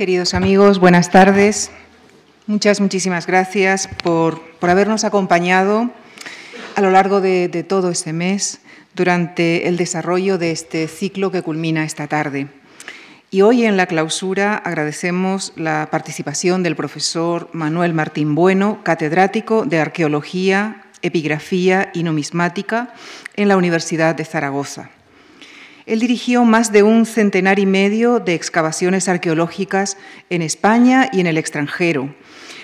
[0.00, 1.70] Queridos amigos, buenas tardes.
[2.46, 5.90] Muchas, muchísimas gracias por, habernos acompañado
[6.74, 8.60] a lo largo de, de todo este mes
[8.94, 12.46] durante el desarrollo de este ciclo que culmina esta tarde.
[13.30, 19.80] Y hoy en la clausura agradecemos la participación del profesor Manuel Martín Bueno, catedrático de
[19.80, 22.94] Arqueología, Epigrafía y Numismática
[23.36, 24.88] en la Universidad de Zaragoza.
[25.90, 29.96] Él dirigió más de un centenar y medio de excavaciones arqueológicas
[30.30, 32.14] en España y en el extranjero.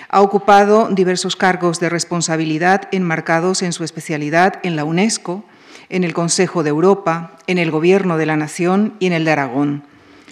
[0.07, 5.43] Ha ocupado diversos cargos de responsabilidad enmarcados en su especialidad en la UNESCO,
[5.89, 9.31] en el Consejo de Europa, en el Gobierno de la Nación y en el de
[9.31, 9.83] Aragón.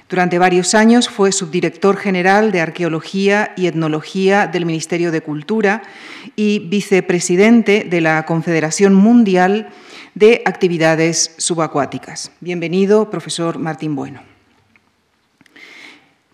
[0.07, 5.81] Durante varios años fue subdirector general de Arqueología y Etnología del Ministerio de Cultura
[6.37, 9.67] y vicepresidente de la Confederación Mundial
[10.15, 12.31] de Actividades Subacuáticas.
[12.39, 14.21] Bienvenido, profesor Martín Bueno.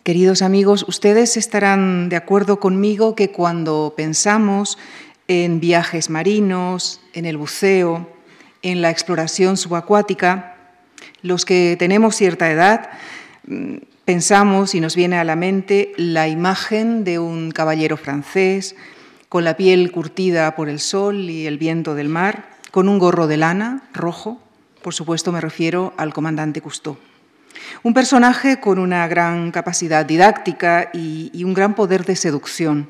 [0.03, 4.77] Queridos amigos, ustedes estarán de acuerdo conmigo que cuando pensamos
[5.27, 8.07] en viajes marinos, en el buceo,
[8.61, 10.57] en la exploración subacuática,
[11.23, 12.91] los que tenemos cierta edad
[14.05, 18.75] pensamos y nos viene a la mente la imagen de un caballero francés
[19.27, 23.27] con la piel curtida por el sol y el viento del mar, con un gorro
[23.27, 24.39] de lana rojo,
[24.81, 26.97] por supuesto me refiero al comandante Cousteau.
[27.83, 32.89] Un personaje con una gran capacidad didáctica y, un gran poder de seducción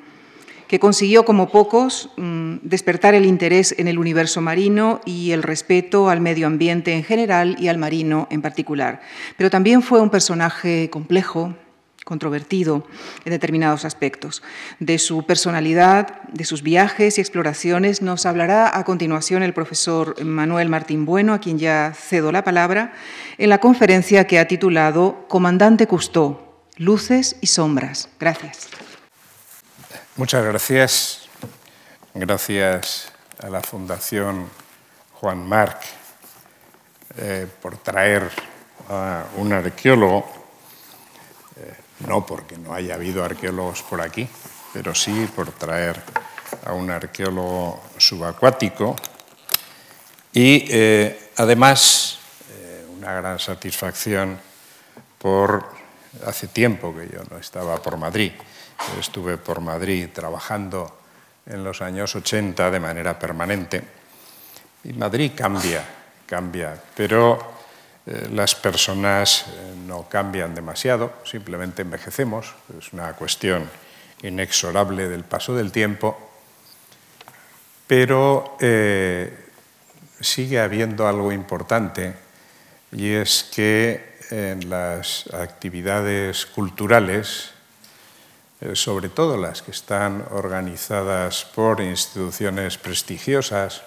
[0.67, 6.09] que consiguió, como pocos, mm, despertar el interés en el universo marino y el respeto
[6.09, 9.02] al medio ambiente en general y al marino en particular.
[9.35, 11.53] Pero también fue un personaje complejo,
[12.12, 12.86] controvertido
[13.23, 14.44] en determinados aspectos.
[14.80, 20.67] De su personalidad, de sus viajes y exploraciones nos hablará a continuación el profesor Manuel
[20.67, 22.92] Martín Bueno, a quien ya cedo la palabra,
[23.38, 26.38] en la conferencia que ha titulado Comandante Cousteau,
[26.76, 28.09] Luces y Sombras.
[28.20, 28.67] Gracias.
[30.17, 31.30] Muchas gracias.
[32.14, 33.09] Gracias
[33.42, 34.50] a la Fundación
[35.14, 35.80] Juan Marc
[37.17, 38.30] eh, por traer
[38.89, 40.40] a un arqueólogo,
[42.08, 44.28] no porque no haya habido arqueólogos por aquí,
[44.73, 46.02] pero sí por traer
[46.66, 48.95] a un arqueólogo subacuático.
[50.34, 52.20] Y eh, además
[53.02, 54.39] una gran satisfacción
[55.17, 55.66] por
[56.26, 58.32] hace tiempo que yo no estaba por Madrid.
[59.00, 61.00] Estuve por Madrid trabajando
[61.48, 63.82] en los años 80 de manera permanente.
[64.83, 65.83] Y Madrid cambia,
[66.28, 67.61] cambia, pero
[68.11, 73.70] eh, las personas eh, no cambian demasiado, simplemente envejecemos, es una cuestión
[74.22, 76.20] inexorable del paso del tiempo,
[77.88, 79.33] pero eh,
[80.20, 82.14] sigue habiendo algo importante
[82.92, 87.52] y es que en las actividades culturales
[88.73, 93.82] sobre todo las que están organizadas por instituciones prestigiosas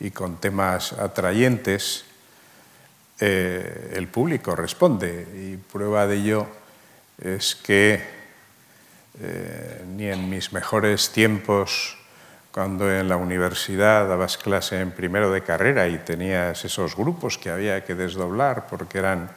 [0.00, 2.05] y con temas atrayentes,
[3.20, 5.26] eh, el público responde.
[5.34, 6.46] Y prueba de ello
[7.22, 8.02] es que
[9.20, 11.98] eh, ni en mis mejores tiempos,
[12.52, 17.50] cuando en la universidad dabas clase en primero de carrera y tenías esos grupos que
[17.50, 19.30] había que desdoblar porque eran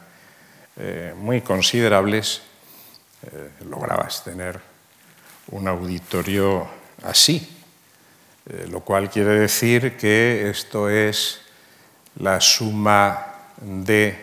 [1.16, 2.40] muy considerables,
[3.68, 4.58] lograbas tener
[5.50, 6.66] un auditorio
[7.02, 7.46] así,
[8.48, 11.40] eh, lo cual quiere decir que esto es
[12.16, 13.29] la suma
[13.60, 14.16] de,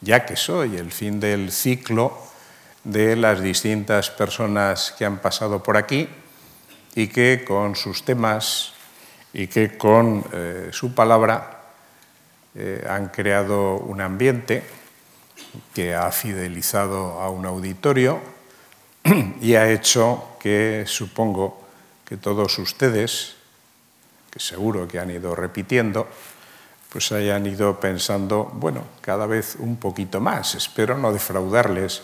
[0.00, 2.16] ya que soy, el fin del ciclo
[2.84, 6.08] de las distintas personas que han pasado por aquí
[6.94, 8.72] y que con sus temas
[9.32, 11.62] y que con eh, su palabra
[12.54, 14.62] eh, han creado un ambiente
[15.74, 18.20] que ha fidelizado a un auditorio
[19.40, 21.62] y ha hecho que supongo
[22.04, 23.34] que todos ustedes,
[24.30, 26.08] que seguro que han ido repitiendo,
[26.90, 32.02] pues hayan ido pensando, bueno, cada vez un poquito más, espero no defraudarles,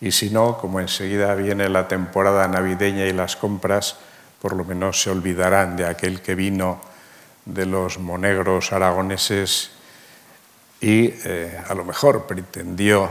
[0.00, 3.96] y si no, como enseguida viene la temporada navideña y las compras,
[4.40, 6.80] por lo menos se olvidarán de aquel que vino
[7.44, 9.70] de los monegros aragoneses
[10.80, 13.10] y eh, a lo mejor pretendió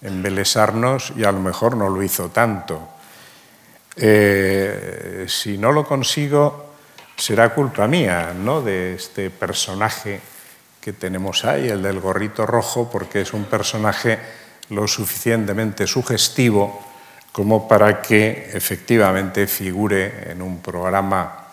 [0.00, 2.88] embelesarnos y a lo mejor no lo hizo tanto.
[3.96, 6.71] Eh, si no lo consigo,
[7.22, 8.62] será culpa mía, ¿no?
[8.62, 10.18] De este personaje
[10.80, 14.18] que tenemos ahí, el del gorrito rojo, porque es un personaje
[14.70, 16.82] lo suficientemente sugestivo
[17.30, 21.46] como para que efectivamente figure en un programa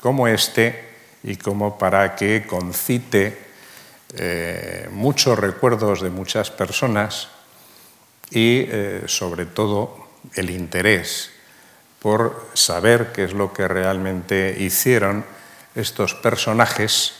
[0.00, 0.86] como este
[1.24, 3.36] y como para que concite
[4.14, 7.28] eh, muchos recuerdos de muchas personas
[8.30, 11.32] y, eh, sobre todo, el interés
[12.00, 15.24] por saber qué es lo que realmente hicieron
[15.74, 17.14] estos personajes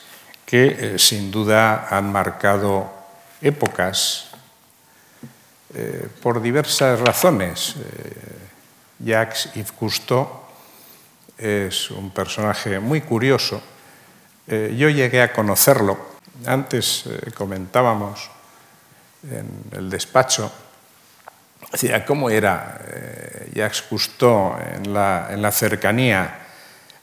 [0.46, 2.90] que eh, sin duda han marcado
[3.42, 4.30] épocas
[5.74, 7.76] eh, por diversas razones.
[7.76, 8.38] Eh,
[9.00, 10.26] Jacques Yves Cousteau
[11.36, 13.62] es un personaje muy curioso.
[14.48, 15.96] yo llegué a conocerlo.
[16.46, 17.04] Antes
[17.36, 18.30] comentábamos
[19.30, 20.50] en el despacho
[21.72, 22.80] decía, ¿cómo era
[23.54, 26.48] Jacques Cousteau en la, en la cercanía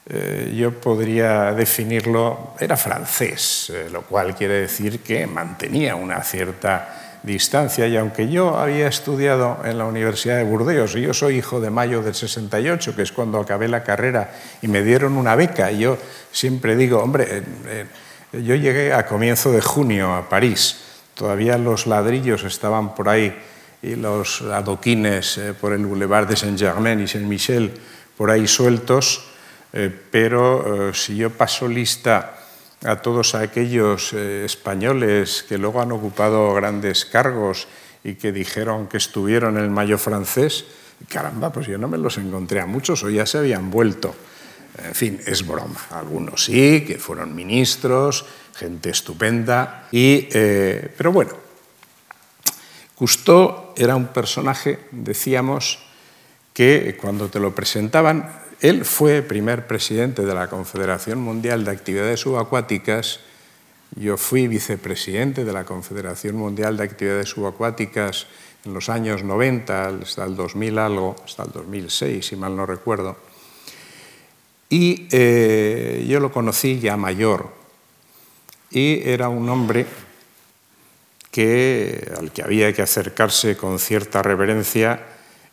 [0.08, 7.18] eh, yo podría definirlo, era francés, eh, lo cual quiere decir que mantenía una cierta
[7.24, 7.88] distancia.
[7.88, 11.70] Y aunque yo había estudiado en la Universidad de Burdeos, y yo soy hijo de
[11.70, 14.30] mayo del 68, que es cuando acabé la carrera
[14.62, 15.98] y me dieron una beca, y yo
[16.30, 17.86] siempre digo, hombre, eh,
[18.30, 20.76] yo llegué a comienzo de junio a París,
[21.14, 23.36] todavía los ladrillos estaban por ahí
[23.86, 27.72] y los adoquines por el Boulevard de Saint-Germain y Saint-Michel
[28.16, 29.24] por ahí sueltos,
[29.72, 32.38] eh, pero eh, si yo paso lista
[32.84, 37.68] a todos aquellos eh, españoles que luego han ocupado grandes cargos
[38.04, 40.64] y que dijeron que estuvieron en el Mayo francés,
[41.08, 44.14] caramba, pues yo no me los encontré a muchos o ya se habían vuelto.
[44.82, 45.80] En fin, es broma.
[45.90, 49.88] Algunos sí, que fueron ministros, gente estupenda.
[49.90, 51.32] Y, pero bueno,
[52.96, 55.78] Cousteau era un personaje, decíamos,
[56.52, 62.20] que cuando te lo presentaban él fue primer presidente de la Confederación Mundial de Actividades
[62.20, 63.20] Subacuáticas.
[63.94, 68.26] Yo fui vicepresidente de la Confederación Mundial de Actividades Subacuáticas
[68.64, 73.16] en los años 90, hasta el 2000 algo, hasta el 2006, si mal no recuerdo.
[74.70, 77.50] Y eh, yo lo conocí ya mayor.
[78.70, 79.86] Y era un hombre
[81.36, 85.04] que, al que había que acercarse con cierta reverencia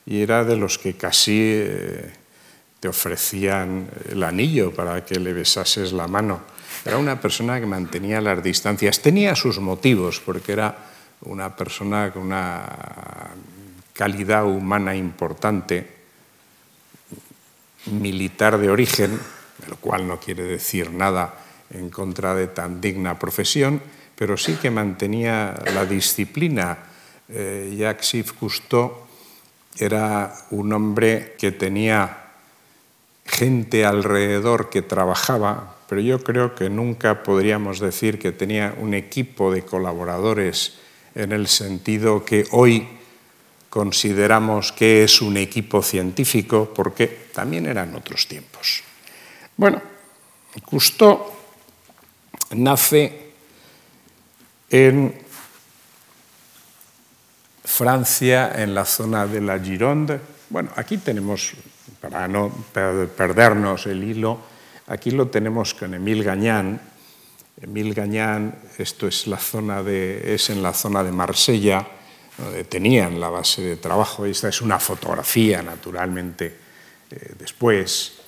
[0.05, 1.39] y era de los que casi...
[1.41, 2.23] Eh,
[2.83, 6.41] te ofrecían el anillo para que le besases la mano.
[6.83, 8.99] Era una persona que mantenía las distancias.
[8.99, 10.75] Tenía sus motivos, porque era
[11.21, 13.29] una persona con una
[13.93, 15.87] calidad humana importante,
[17.85, 19.17] militar de origen,
[19.69, 21.39] lo cual no quiere decir nada
[21.71, 23.81] en contra de tan digna profesión,
[24.15, 26.77] pero sí que mantenía la disciplina.
[27.29, 29.03] Eh, Jacques Cousteau
[29.77, 32.23] era un hombre que tenía
[33.25, 39.51] gente alrededor que trabajaba, pero yo creo que nunca podríamos decir que tenía un equipo
[39.51, 40.73] de colaboradores
[41.15, 42.87] en el sentido que hoy
[43.69, 48.83] consideramos que es un equipo científico, porque también eran otros tiempos.
[49.57, 49.81] Bueno,
[50.61, 51.25] Cousteau
[52.53, 53.22] nace
[54.73, 55.13] en
[57.63, 60.19] Francia, en la zona de la Gironde.
[60.49, 61.53] Bueno, aquí tenemos
[62.01, 64.39] para no perdernos el hilo,
[64.87, 66.81] aquí lo tenemos con Emil Gañán.
[67.61, 71.87] Emil Gañán, esto es, la zona de, es en la zona de Marsella,
[72.35, 74.25] donde tenían la base de trabajo.
[74.25, 76.57] Esta es una fotografía, naturalmente,
[77.11, 78.22] eh, después,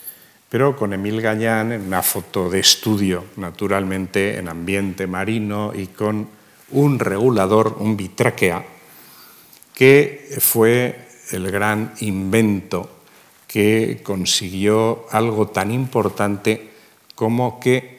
[0.49, 6.27] pero con Emil Gañán en una foto de estudio, naturalmente, en ambiente marino y con
[6.71, 8.65] un regulador, un bitráquea,
[9.73, 12.89] que fue el gran invento
[13.47, 16.69] que consiguió algo tan importante
[17.15, 17.95] como que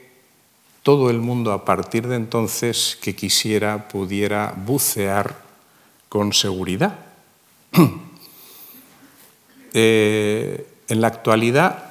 [0.82, 5.36] todo el mundo a partir de entonces que quisiera pudiera bucear
[6.08, 6.98] con seguridad.
[9.78, 11.85] Eh, en la actualidad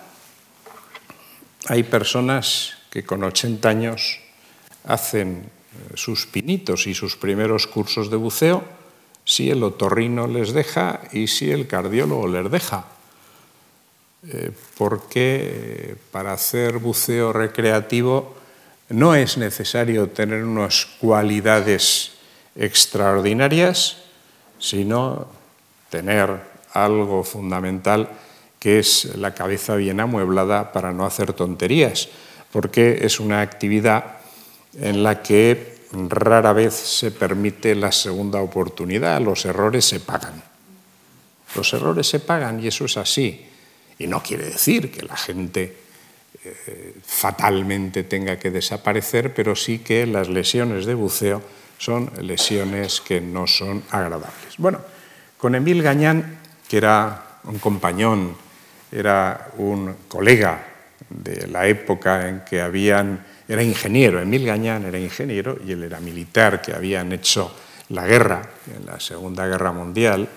[1.67, 4.19] hay personas que con 80 años
[4.85, 8.63] hacen eh, sus pinitos y sus primeros cursos de buceo
[9.25, 12.85] si el otorrino les deja y si el cardiólogo les deja.
[14.27, 18.35] Eh, porque para hacer buceo recreativo
[18.89, 22.13] no es necesario tener unas cualidades
[22.55, 23.97] extraordinarias,
[24.59, 25.27] sino
[25.89, 26.39] tener
[26.73, 28.09] algo fundamental
[28.65, 32.09] que es la cabeza bien amueblada para no hacer tonterías,
[32.51, 34.17] porque es una actividad
[34.81, 40.41] en la que rara vez se permite la segunda oportunidad, los errores se pagan.
[41.53, 43.45] Los errores se pagan y eso es así.
[43.99, 45.77] Y no quiere decir que la gente
[46.43, 51.43] eh, fatalmente tenga que desaparecer, pero sí que las lesiones de buceo
[51.77, 54.57] son lesiones que no son agradables.
[54.57, 54.79] Bueno,
[55.37, 58.43] con Emil Gañán, que era un compañón,
[58.95, 60.63] era un colega
[61.09, 65.99] de la época en que habían, era ingeniero, Emil Gañán era ingeniero y él era
[65.99, 67.53] militar, que habían hecho
[67.89, 68.41] la guerra,
[68.75, 70.27] en la Segunda Guerra Mundial,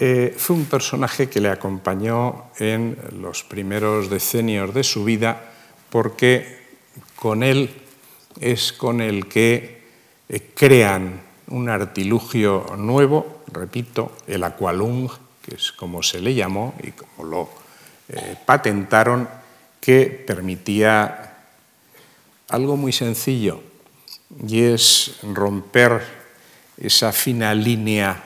[0.00, 5.50] eh, fue un personaje que le acompañó en los primeros decenios de su vida
[5.90, 6.58] porque
[7.16, 7.70] con él
[8.40, 9.82] es con el que
[10.28, 15.08] eh, crean un artilugio nuevo, repito, el aqualung,
[15.48, 17.48] que es como se le llamó y como lo
[18.08, 19.28] eh, patentaron,
[19.80, 21.36] que permitía
[22.48, 23.62] algo muy sencillo,
[24.46, 26.02] y es romper
[26.76, 28.24] esa fina línea.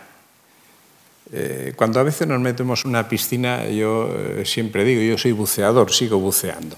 [1.32, 5.32] Eh, cuando a veces nos metemos en una piscina, yo eh, siempre digo, yo soy
[5.32, 6.76] buceador, sigo buceando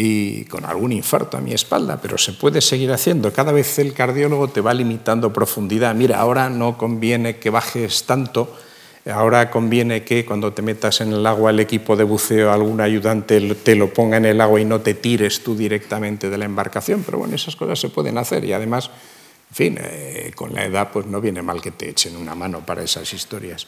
[0.00, 3.32] y con algún infarto a mi espalda, pero se puede seguir haciendo.
[3.32, 5.92] Cada vez el cardiólogo te va limitando profundidad.
[5.96, 8.56] Mira, ahora no conviene que bajes tanto,
[9.06, 13.40] ahora conviene que cuando te metas en el agua el equipo de buceo, algún ayudante
[13.54, 17.02] te lo ponga en el agua y no te tires tú directamente de la embarcación.
[17.04, 18.90] Pero bueno, esas cosas se pueden hacer y además,
[19.50, 22.64] en fin, eh, con la edad pues no viene mal que te echen una mano
[22.64, 23.66] para esas historias.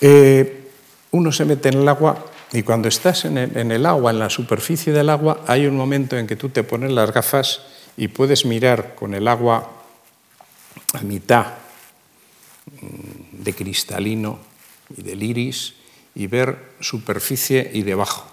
[0.00, 0.70] Eh,
[1.10, 4.92] uno se mete en el agua y cuando estás en el, agua, en la superficie
[4.92, 7.62] del agua, hay un momento en que tú te pones las gafas
[7.96, 9.70] y puedes mirar con el agua
[10.94, 11.46] a mitad
[13.48, 14.38] de cristalino
[14.94, 15.72] y del iris
[16.14, 18.28] y ver superficie y debajo.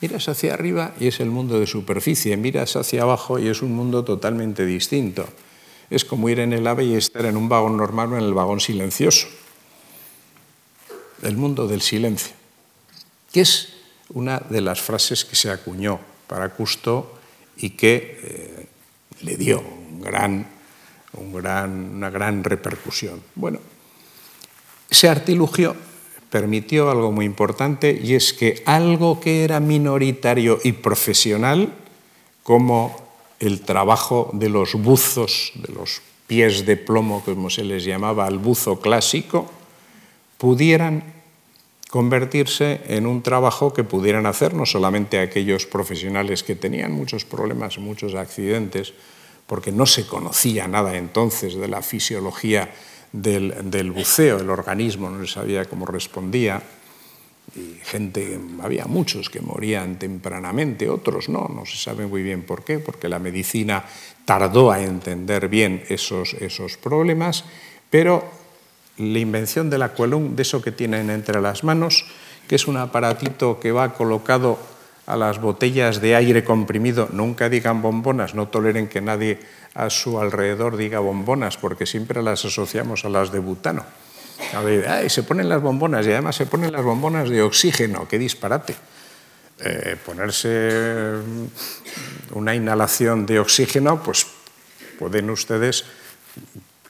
[0.00, 3.72] Miras hacia arriba y es el mundo de superficie, miras hacia abajo y es un
[3.72, 5.28] mundo totalmente distinto.
[5.90, 8.34] Es como ir en el ave y estar en un vagón normal o en el
[8.34, 9.28] vagón silencioso.
[11.22, 12.42] El mundo del silencio
[13.32, 13.72] que es
[14.10, 17.18] una de las frases que se acuñó para Custo
[17.56, 18.66] y que eh,
[19.22, 19.62] le dio
[21.14, 23.22] una gran repercusión.
[23.34, 23.58] Bueno,
[24.92, 25.74] ese artilugio
[26.28, 31.72] permitió algo muy importante y es que algo que era minoritario y profesional,
[32.42, 32.94] como
[33.40, 38.36] el trabajo de los buzos, de los pies de plomo, como se les llamaba al
[38.36, 39.50] buzo clásico,
[40.36, 41.02] pudieran
[41.88, 47.78] convertirse en un trabajo que pudieran hacer no solamente aquellos profesionales que tenían muchos problemas,
[47.78, 48.92] muchos accidentes,
[49.46, 52.68] porque no se conocía nada entonces de la fisiología
[53.12, 56.62] del, buceo, el organismo no se sabía cómo respondía,
[57.54, 62.64] y gente, había muchos que morían tempranamente, otros no, no se sabe muy bien por
[62.64, 63.84] qué, porque la medicina
[64.24, 67.44] tardó a entender bien esos, esos problemas,
[67.90, 68.24] pero
[68.96, 72.06] la invención del aquelung, de eso que tienen entre las manos,
[72.48, 74.58] que es un aparatito que va colocado
[75.06, 77.08] a las botellas de aire comprimido.
[77.12, 79.40] Nunca digan bombonas, no toleren que nadie
[79.74, 83.84] a su alrededor diga bombonas, porque siempre las asociamos a las de butano.
[84.54, 88.18] A ver, se ponen las bombonas y además se ponen las bombonas de oxígeno, qué
[88.18, 88.74] disparate.
[89.64, 91.12] Eh, ponerse
[92.32, 94.26] una inhalación de oxígeno, pues
[94.98, 95.84] pueden ustedes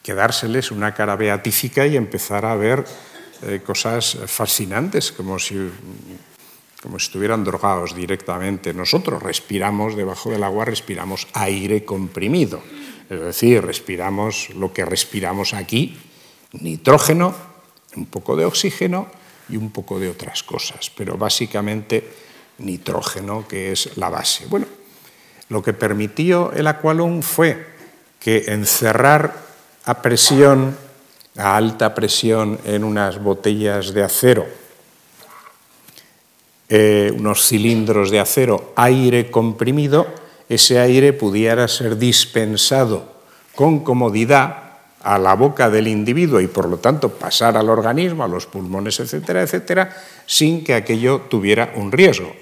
[0.03, 2.85] quedárseles una cara beatífica y empezar a ver
[3.43, 5.71] eh, cosas fascinantes, como si,
[6.83, 8.75] como si estuvieran drogados directamente.
[8.75, 12.61] Nosotros respiramos debajo del agua, respiramos aire comprimido,
[13.09, 15.97] es decir, respiramos lo que respiramos aquí,
[16.53, 17.35] nitrógeno,
[17.95, 19.07] un poco de oxígeno
[19.49, 22.09] y un poco de otras cosas, pero básicamente
[22.59, 24.47] nitrógeno, que es la base.
[24.47, 24.67] Bueno,
[25.51, 27.67] lo que permitió el Aqualung fue
[28.19, 29.37] que encerrar
[29.85, 30.77] a presión,
[31.37, 34.62] a alta presión en unas botellas de acero,
[36.75, 40.07] eh, unos cilindros de acero, aire comprimido,
[40.49, 43.13] ese aire pudiera ser dispensado
[43.55, 48.29] con comodidad a la boca del individuo y por lo tanto pasar al organismo, a
[48.29, 52.33] los pulmones, etcétera, etcétera, sin que aquello tuviera un riesgo.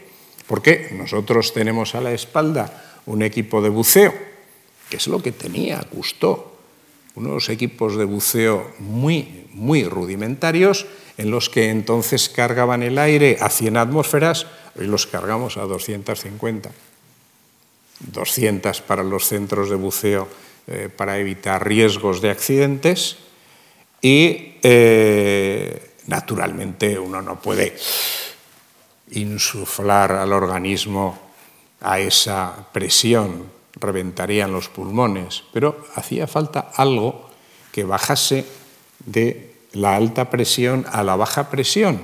[0.46, 4.14] Porque nosotros tenemos a la espalda un equipo de buceo,
[4.88, 6.50] que es lo que tenía Cousteau
[7.14, 10.86] unos equipos de buceo muy, muy rudimentarios
[11.20, 16.70] en los que entonces cargaban el aire a 100 atmósferas, hoy los cargamos a 250.
[18.00, 20.26] 200 para los centros de buceo
[20.66, 23.18] eh, para evitar riesgos de accidentes
[24.00, 27.76] y eh, naturalmente uno no puede
[29.10, 31.20] insuflar al organismo
[31.82, 37.28] a esa presión reventarían los pulmones, pero hacía falta algo
[37.72, 38.46] que bajase
[39.04, 42.00] de la alta presión a la baja presión.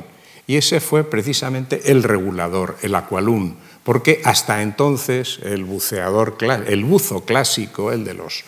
[0.47, 7.25] Y ese fue precisamente el regulador, el aqualún, porque hasta entonces el buceador, el buzo
[7.25, 8.45] clásico, el de los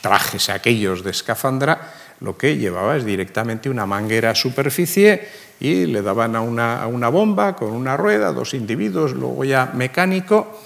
[0.00, 5.26] trajes aquellos de escafandra, lo que llevaba es directamente una manguera a superficie
[5.58, 9.72] y le daban a una, a una bomba con una rueda, dos individuos, luego ya
[9.74, 10.58] mecánico,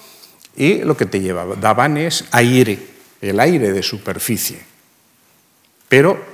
[0.57, 2.79] y lo que te llevaba, daban es aire,
[3.21, 4.63] el aire de superficie.
[5.89, 6.34] Pero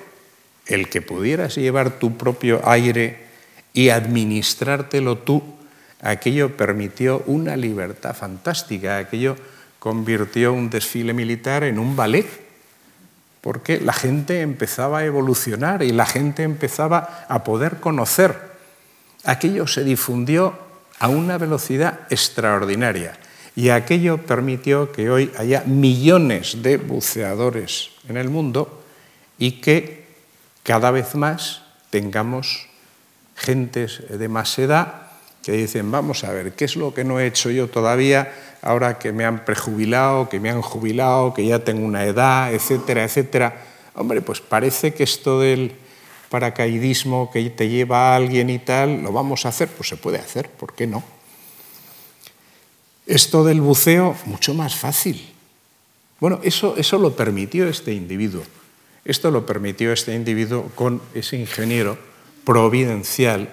[0.71, 3.19] el que pudieras llevar tu propio aire
[3.73, 5.43] y administrártelo tú,
[6.01, 9.37] aquello permitió una libertad fantástica, aquello
[9.79, 12.27] convirtió un desfile militar en un ballet,
[13.41, 18.37] porque la gente empezaba a evolucionar y la gente empezaba a poder conocer.
[19.25, 20.55] Aquello se difundió
[20.99, 23.19] a una velocidad extraordinaria
[23.57, 28.83] y aquello permitió que hoy haya millones de buceadores en el mundo
[29.39, 30.00] y que
[30.71, 32.69] cada vez más tengamos
[33.35, 35.11] gentes de más edad
[35.43, 38.97] que dicen, vamos a ver, ¿qué es lo que no he hecho yo todavía ahora
[38.97, 43.65] que me han prejubilado, que me han jubilado, que ya tengo una edad, etcétera, etcétera?
[43.97, 45.73] Hombre, pues parece que esto del
[46.29, 50.19] paracaidismo que te lleva a alguien y tal, lo vamos a hacer, pues se puede
[50.19, 51.03] hacer, ¿por qué no?
[53.09, 55.33] Esto del buceo, mucho más fácil.
[56.21, 58.45] Bueno, eso, eso lo permitió este individuo.
[59.05, 61.99] Esto lo permitió este individuo con ese ingeniero
[62.45, 63.49] providencial,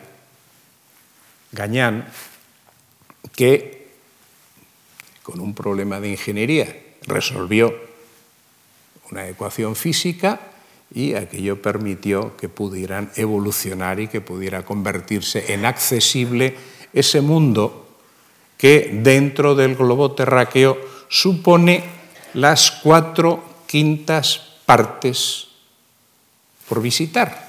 [1.52, 2.08] Gañán,
[3.36, 3.88] que
[5.24, 7.74] con un problema de ingeniería resolvió
[9.12, 10.40] una ecuación física
[10.94, 16.56] y aquello permitió que pudieran evolucionar y que pudiera convertirse en accesible
[16.94, 17.88] ese mundo
[18.58, 20.78] que dentro del globo terráqueo
[21.10, 21.84] supone
[22.34, 25.48] las cuatro quintas partes
[26.68, 27.48] por visitar.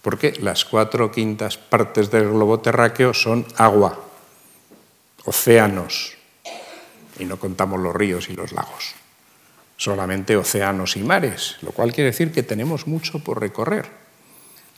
[0.00, 4.00] Porque las cuatro quintas partes del globo terráqueo son agua,
[5.24, 6.16] océanos,
[7.18, 8.94] y no contamos los ríos y los lagos,
[9.76, 13.88] solamente océanos y mares, lo cual quiere decir que tenemos mucho por recorrer.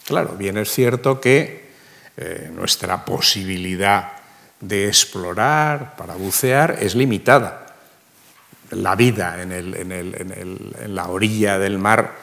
[0.04, 1.70] Claro, bien es cierto que
[2.16, 4.12] eh, nuestra posibilidad
[4.60, 7.65] de explorar para bucear es limitada
[8.70, 12.16] la vida en, la orilla del mar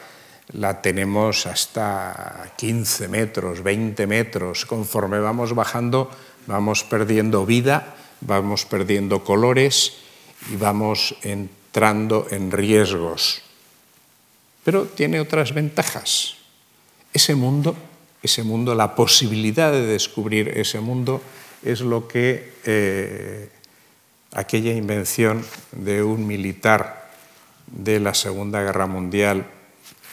[0.52, 4.66] la tenemos hasta 15 metros, 20 metros.
[4.66, 6.10] Conforme vamos bajando,
[6.46, 9.94] vamos perdiendo vida, vamos perdiendo colores
[10.52, 13.42] y vamos entrando en riesgos.
[14.64, 16.36] Pero tiene otras ventajas.
[17.12, 17.74] Ese mundo,
[18.22, 21.22] ese mundo, la posibilidad de descubrir ese mundo
[21.62, 23.48] es lo que eh,
[24.34, 27.10] aquella invención de un militar
[27.66, 29.46] de la Segunda Guerra Mundial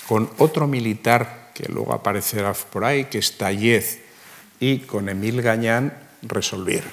[0.07, 3.99] con otro militar que luego aparecerá por ahí, que es Tallez,
[4.59, 6.89] y con Emil Gañán resolvieron.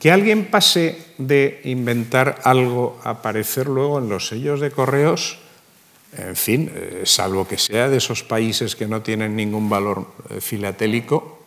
[0.00, 5.38] Que alguien pase de inventar algo a aparecer luego en los sellos de correos,
[6.16, 10.40] en fin, eh, salvo que sea de esos países que no tienen ningún valor eh,
[10.40, 11.46] filatélico,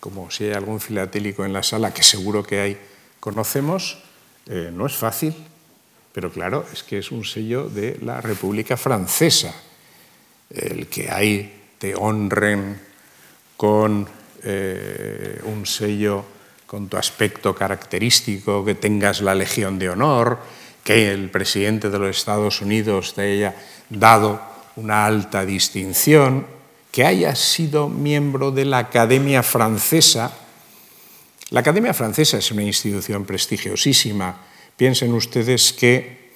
[0.00, 2.78] como si hay algún filatélico en la sala, que seguro que hay,
[3.24, 3.96] conocemos,
[4.50, 5.34] eh, no es fácil,
[6.12, 9.54] pero claro, es que es un sello de la República Francesa.
[10.50, 12.78] El que ahí te honren
[13.56, 14.06] con
[14.42, 16.22] eh, un sello
[16.66, 20.38] con tu aspecto característico, que tengas la Legión de Honor,
[20.84, 23.56] que el presidente de los Estados Unidos te haya
[23.88, 24.38] dado
[24.76, 26.46] una alta distinción,
[26.92, 30.43] que hayas sido miembro de la Academia Francesa,
[31.54, 34.42] la Academia Francesa es una institución prestigiosísima.
[34.76, 36.32] Piensen ustedes que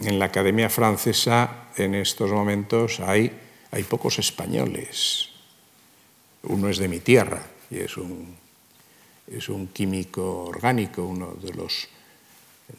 [0.00, 3.30] en la Academia Francesa en estos momentos hay,
[3.70, 5.28] hay pocos españoles.
[6.44, 8.34] Uno es de mi tierra y es un,
[9.26, 11.88] es un químico orgánico, uno de los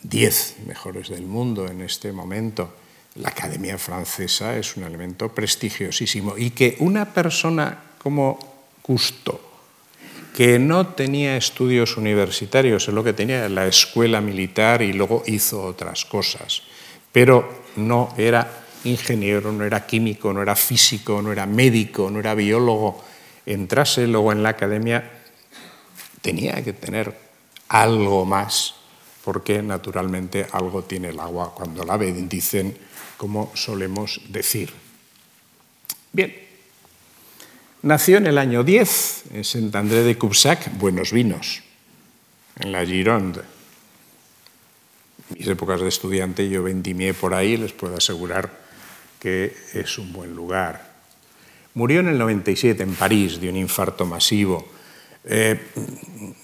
[0.01, 2.73] diez mejores del mundo en este momento.
[3.17, 8.39] La Academia Francesa es un elemento prestigiosísimo y que una persona como
[8.81, 9.52] Cousteau,
[10.33, 15.63] que no tenía estudios universitarios, es lo que tenía la escuela militar y luego hizo
[15.63, 16.63] otras cosas,
[17.11, 22.33] pero no era ingeniero, no era químico, no era físico, no era médico, no era
[22.33, 23.03] biólogo,
[23.45, 25.09] entrase luego en la academia,
[26.21, 27.15] tenía que tener
[27.69, 28.73] algo más,
[29.23, 32.75] porque naturalmente algo tiene el agua cuando la dicen
[33.17, 34.73] como solemos decir.
[36.11, 36.42] Bien,
[37.83, 41.63] Nació en el año 10 en Saint-André de Cubsac, Buenos Vinos,
[42.61, 43.41] en la Gironde.
[45.35, 48.49] Mis épocas de estudiante yo vendimié por ahí, les puedo asegurar
[49.19, 50.93] que es un buen lugar.
[51.73, 54.65] Murió en el 97 en París de un infarto masivo.
[55.25, 55.59] Eh,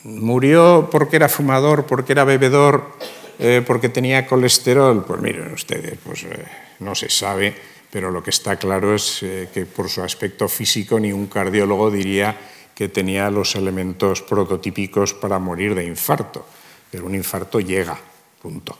[0.03, 2.97] murió porque era fumador, porque era bebedor,
[3.39, 5.05] eh, porque tenía colesterol.
[5.05, 6.45] Pues miren ustedes, pues eh,
[6.79, 10.99] no se sabe pero lo que está claro es eh, que por su aspecto físico
[10.99, 12.35] ni un cardiólogo diría
[12.75, 16.45] que tenía los elementos prototípicos para morir de infarto,
[16.89, 17.99] pero un infarto llega,
[18.41, 18.77] punto.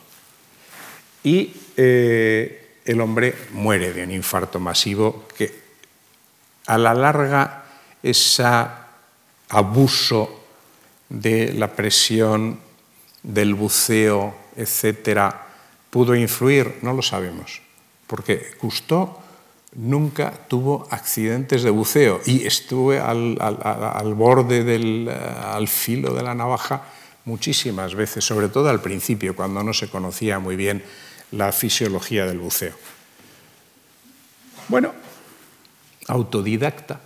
[1.22, 5.52] Y eh, el hombre muere de un infarto masivo que
[6.66, 7.64] a la larga
[8.02, 8.44] ese
[9.50, 10.40] abuso
[11.08, 12.58] de la presión,
[13.22, 15.46] del buceo, etcétera,
[15.90, 17.60] pudo influir, no lo sabemos,
[18.10, 19.14] porque Cousteau
[19.78, 23.38] nunca tuvo accidentes de buceo y estuve al,
[24.18, 26.82] borde del al filo de la navaja
[27.24, 30.82] muchísimas veces, sobre todo al principio, cuando no se conocía muy bien
[31.30, 32.74] la fisiología del buceo.
[34.66, 34.92] Bueno,
[36.08, 37.00] autodidacta.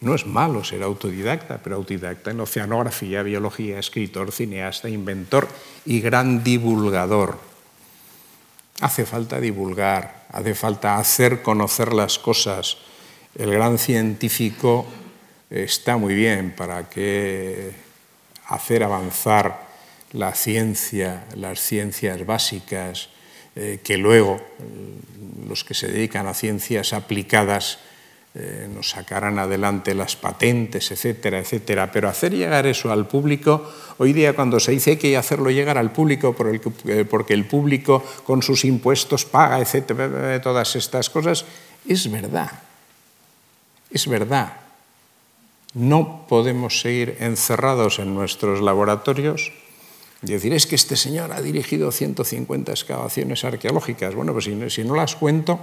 [0.00, 5.48] No es malo ser autodidacta, pero autodidacta en oceanografía, biología, escritor, cineasta, inventor
[5.84, 7.47] y gran divulgador.
[8.80, 12.78] Hace falta divulgar, hace falta hacer conocer las cosas.
[13.34, 14.86] El gran científico
[15.50, 17.72] está muy bien para que
[18.46, 19.66] hacer avanzar
[20.12, 23.10] la ciencia, las ciencias básicas,
[23.56, 24.40] eh, que luego
[25.48, 27.78] los que se dedican a ciencias aplicadas
[28.40, 31.90] eh, nos sacarán adelante las patentes, etcétera, etcétera.
[31.90, 35.50] Pero hacer llegar eso al público, hoy día cuando se dice que hay que hacerlo
[35.50, 36.36] llegar al público
[36.86, 41.44] eh, porque el público con sus impuestos paga, etcétera, todas estas cosas,
[41.88, 42.52] es verdad.
[43.90, 44.52] Es verdad.
[45.74, 49.52] No podemos seguir encerrados en nuestros laboratorios
[50.22, 54.14] y decir, es que este señor ha dirigido 150 excavaciones arqueológicas.
[54.14, 55.60] Bueno, pues si no, las cuento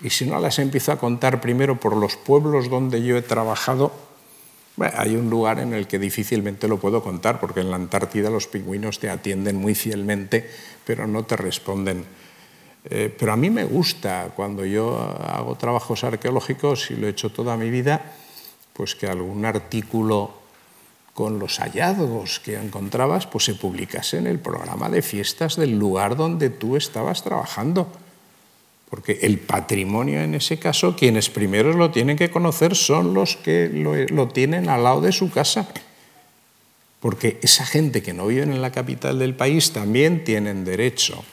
[0.00, 3.92] y si no las empiezo a contar primero por los pueblos donde yo he trabajado,
[4.78, 8.46] hay un lugar en el que difícilmente lo puedo contar, porque en la Antártida los
[8.46, 10.50] pingüinos te atienden muy fielmente,
[10.84, 12.04] pero no te responden.
[12.84, 17.32] Eh, pero a mí me gusta cuando yo hago trabajos arqueológicos, y lo he hecho
[17.32, 18.12] toda mi vida,
[18.74, 20.34] pues que algún artículo
[21.14, 26.16] con los hallazgos que encontrabas, pues se publicase en el programa de fiestas del lugar
[26.16, 27.90] donde tú estabas trabajando.
[28.88, 33.68] Porque el patrimonio en ese caso, quienes primero lo tienen que conocer son los que
[33.68, 35.68] lo, tienen al lado de su casa.
[37.00, 41.24] Porque esa gente que no vive en la capital del país también tienen derecho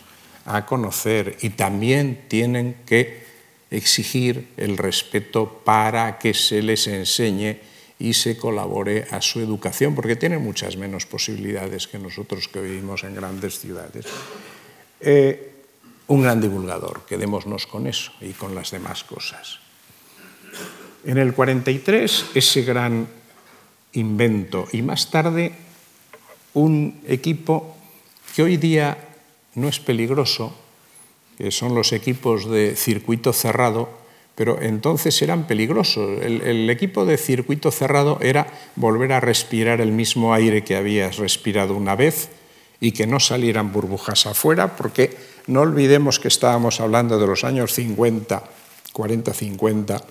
[0.45, 3.23] a conocer y también tienen que
[3.71, 7.57] exigir el respeto para que se les enseñe
[7.99, 13.03] y se colabore a su educación, porque tiene muchas menos posibilidades que nosotros que vivimos
[13.03, 14.05] en grandes ciudades.
[14.99, 15.52] Eh,
[16.07, 19.59] un gran divulgador, quedémonos con eso y con las demás cosas.
[21.05, 23.07] En el 43, ese gran
[23.93, 25.53] invento y más tarde
[26.53, 27.75] un equipo
[28.35, 28.97] que hoy día
[29.55, 30.55] no es peligroso,
[31.37, 33.89] que son los equipos de circuito cerrado,
[34.35, 36.21] pero entonces eran peligrosos.
[36.21, 41.75] El, equipo de circuito cerrado era volver a respirar el mismo aire que habías respirado
[41.75, 42.29] una vez
[42.79, 45.15] y que no salieran burbujas afuera, porque
[45.47, 48.43] no olvidemos que estábamos hablando de los años 50,
[48.91, 50.03] 40, 50,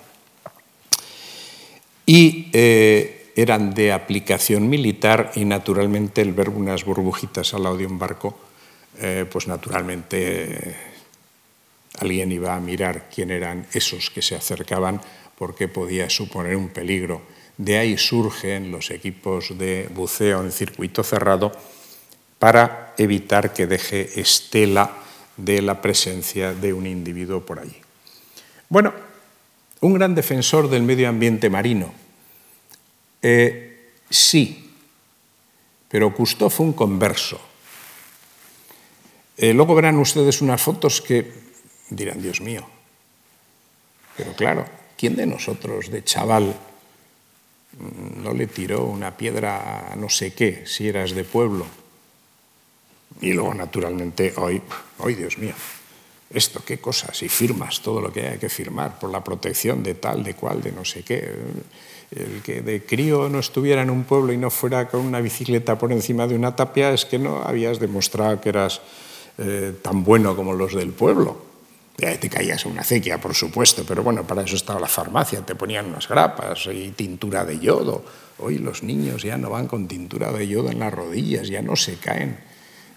[2.07, 7.87] y eh, eran de aplicación militar y naturalmente el ver unas burbujitas al lado de
[7.87, 8.37] un barco,
[8.99, 10.77] eh, pues naturalmente
[11.99, 15.01] alguien iba a mirar quién eran esos que se acercaban
[15.39, 17.23] porque podía suponer un peligro.
[17.57, 21.53] De ahí surgen los equipos de buceo en circuito cerrado
[22.39, 25.02] para evitar que deje estela
[25.37, 27.77] de la presencia de un individuo por allí.
[28.69, 28.93] Bueno,
[29.81, 31.93] un gran defensor del medio ambiente marino.
[33.21, 34.71] Eh, sí,
[35.89, 37.41] pero Cousteau fue un converso.
[39.37, 41.33] Eh, luego verán ustedes unas fotos que
[41.91, 42.67] dirán, Dios mío.
[44.17, 44.67] Pero claro,
[44.97, 46.55] ¿quién de nosotros, de chaval,
[48.17, 51.67] no le tiró una piedra a no sé qué, si eras de pueblo?
[53.21, 54.61] Y luego, naturalmente, hoy,
[54.99, 55.55] hoy, Dios mío,
[56.31, 59.95] esto, qué cosas, y firmas todo lo que hay que firmar por la protección de
[59.95, 61.31] tal, de cual, de no sé qué.
[62.11, 65.79] El que de crío no estuviera en un pueblo y no fuera con una bicicleta
[65.79, 68.81] por encima de una tapia es que no habías demostrado que eras
[69.39, 71.53] eh, tan bueno como los del pueblo
[71.97, 75.87] te caías una acequia, por supuesto, pero bueno, para eso estaba la farmacia, te ponían
[75.87, 78.05] unas grapas y tintura de yodo.
[78.39, 81.77] Hoy los niños ya no van con tintura de yodo en las rodillas, ya no
[81.77, 82.39] se caen.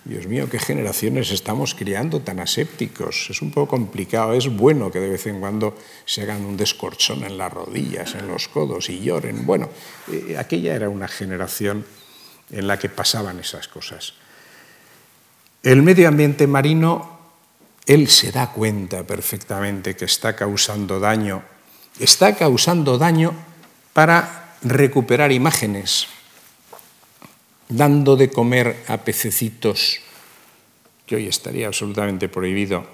[0.06, 3.28] Dios mío, qué generaciones estamos criando tan asépticos.
[3.32, 4.34] Es un poco complicado.
[4.34, 8.28] Es bueno que de vez en cuando se hagan un descorchón en las rodillas, en
[8.28, 9.48] los codos y lloren.
[9.48, 9.68] Bueno,
[10.12, 11.84] eh, aquella era una generación
[12.52, 14.14] en la que pasaban esas cosas.
[15.64, 17.16] El medio ambiente marino
[17.88, 21.42] él se da cuenta perfectamente que está causando daño.
[22.00, 23.34] Está causando daño
[23.94, 26.08] para recuperar imágenes,
[27.70, 30.00] dando de comer a pececitos,
[31.06, 32.86] que hoy estaría absolutamente prohibido,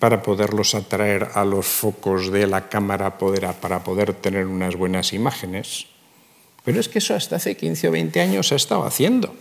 [0.00, 5.86] para poderlos atraer a los focos de la cámara para poder tener unas buenas imágenes.
[6.64, 9.34] Pero es que eso hasta hace 15 o 20 años se ha estado haciendo.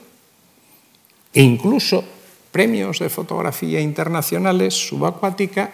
[1.33, 2.03] E incluso
[2.51, 5.71] premios de fotografía internacionales subacuática,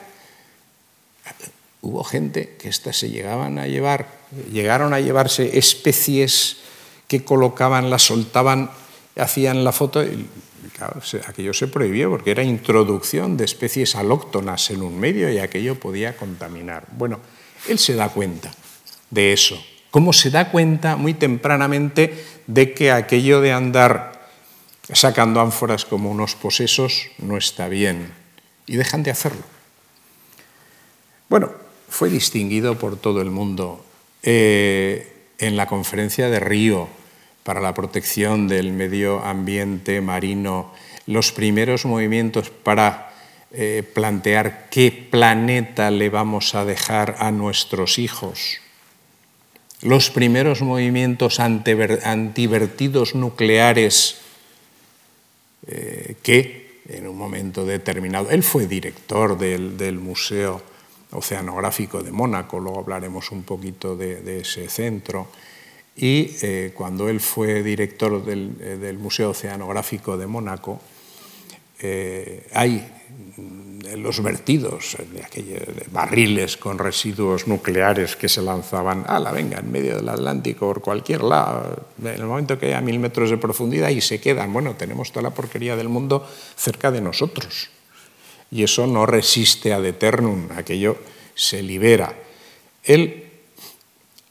[1.81, 4.07] hubo gente que hasta se llegaban a llevar,
[4.51, 6.57] llegaron a llevarse especies
[7.07, 8.69] que colocaban, las soltaban,
[9.15, 10.27] hacían la foto y
[10.75, 15.79] claro, aquello se prohibió porque era introducción de especies alóctonas en un medio y aquello
[15.79, 16.85] podía contaminar.
[16.97, 17.19] Bueno,
[17.67, 18.51] él se da cuenta
[19.09, 19.61] de eso.
[19.91, 22.13] ¿Cómo se da cuenta muy tempranamente
[22.47, 24.15] de que aquello de andar
[24.93, 28.13] sacando ánforas como unos posesos no está bien
[28.67, 29.41] y dejan de hacerlo.
[31.29, 31.51] Bueno,
[31.89, 33.83] fue distinguido por todo el mundo
[34.21, 36.87] eh, en la conferencia de Río
[37.45, 40.73] para la protección del medio ambiente marino,
[41.05, 43.13] los primeros movimientos para
[43.53, 48.57] eh, plantear qué planeta le vamos a dejar a nuestros hijos,
[49.81, 54.17] los primeros movimientos antivertidos nucleares
[55.67, 60.61] eh, que en un momento determinado, él fue director del, Museo
[61.11, 65.27] Oceanográfico de Mónaco, luego hablaremos un poquito de, ese centro,
[65.95, 70.81] y eh, cuando él fue director del, eh, Museo Oceanográfico de Mónaco,
[72.53, 72.83] hay
[73.95, 79.71] los vertidos de aquellos barriles con residuos nucleares que se lanzaban a la venga en
[79.71, 83.89] medio del Atlántico por cualquier lado, en el momento que haya mil metros de profundidad
[83.89, 84.51] y se quedan.
[84.51, 87.69] Bueno, tenemos toda la porquería del mundo cerca de nosotros.
[88.49, 90.97] Y eso no resiste ad eternum, aquello
[91.35, 92.15] se libera.
[92.83, 93.24] Él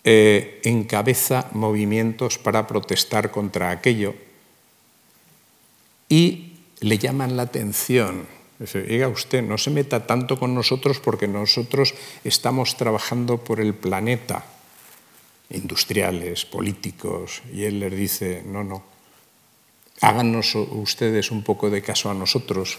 [0.04, 4.14] eh, encabeza movimientos para protestar contra aquello
[6.08, 8.26] y le llaman la atención
[8.58, 14.46] Diga usted, no se meta tanto con nosotros porque nosotros estamos trabajando por el planeta,
[15.50, 18.84] industriales, políticos, y él les dice, no, no,
[20.00, 22.78] háganos ustedes un poco de caso a nosotros,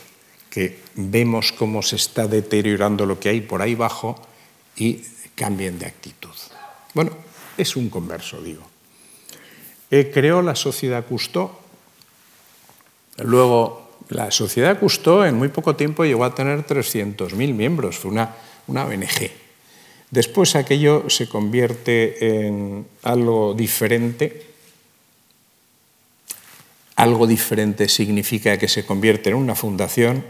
[0.50, 4.16] que vemos cómo se está deteriorando lo que hay por ahí abajo
[4.78, 5.04] y
[5.36, 6.55] cambien de actitud.
[6.96, 7.12] Bueno,
[7.58, 8.64] es un converso, digo.
[9.92, 11.60] Eh, creó la sociedad Custó,
[13.18, 18.36] luego la sociedad Custó en muy poco tiempo llegó a tener 300.000 miembros, fue una,
[18.68, 19.30] una ONG.
[20.10, 24.46] Después aquello se convierte en algo diferente.
[26.96, 30.24] Algo diferente significa que se convierte en una fundación,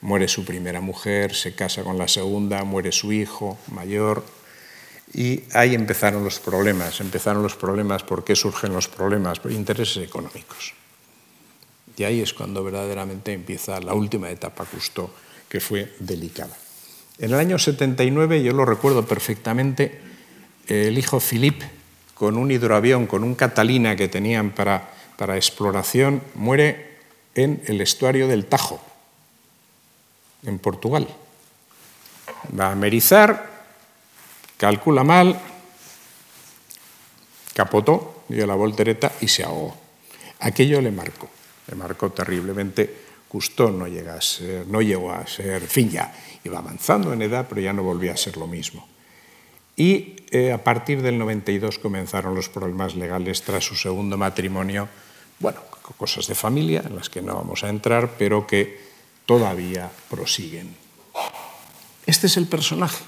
[0.00, 4.22] muere su primera mujer, se casa con la segunda, muere su hijo mayor,
[5.14, 7.00] y ahí empezaron los problemas.
[7.00, 9.40] Empezaron los problemas, ¿por qué surgen los problemas?
[9.40, 10.74] Por intereses económicos.
[11.96, 15.10] Y ahí es cuando verdaderamente empieza la última etapa Cousteau,
[15.48, 16.56] que fue delicada.
[17.18, 20.00] En el año 79, yo lo recuerdo perfectamente,
[20.66, 21.70] el hijo Philippe,
[22.14, 26.98] con un hidroavión, con un Catalina que tenían para, para exploración, muere
[27.34, 28.80] en el estuario del Tajo,
[30.44, 31.06] en Portugal.
[32.58, 33.51] Va a merizar,
[34.62, 35.34] calcula mal,
[37.52, 39.74] capotó, dio la voltereta y se ahogó.
[40.38, 41.28] Aquello le marcó
[41.66, 43.02] le marcó terriblemente.
[43.28, 46.12] Cousteau no, llega a ser, no llegó a ser, fin, ya
[46.44, 48.86] iba avanzando en edad, pero ya no volvió a ser lo mismo.
[49.74, 54.88] Y eh, a partir del 92 comenzaron los problemas legales tras su segundo matrimonio,
[55.38, 55.60] bueno,
[55.96, 58.78] cosas de familia en las que no vamos a entrar, pero que
[59.24, 60.76] todavía prosiguen.
[62.04, 63.02] Este es el personaje.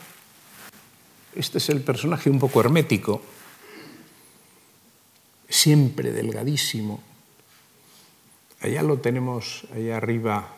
[1.34, 3.22] Este es el personaje un poco hermético,
[5.48, 7.00] siempre delgadísimo,
[8.64, 10.48] Allá lo tenemos, allá arriba,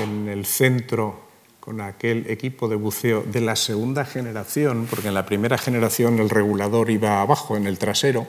[0.00, 1.18] en el centro,
[1.58, 6.30] con aquel equipo de buceo de la segunda generación, porque en la primera generación el
[6.30, 8.28] regulador iba abajo, en el trasero,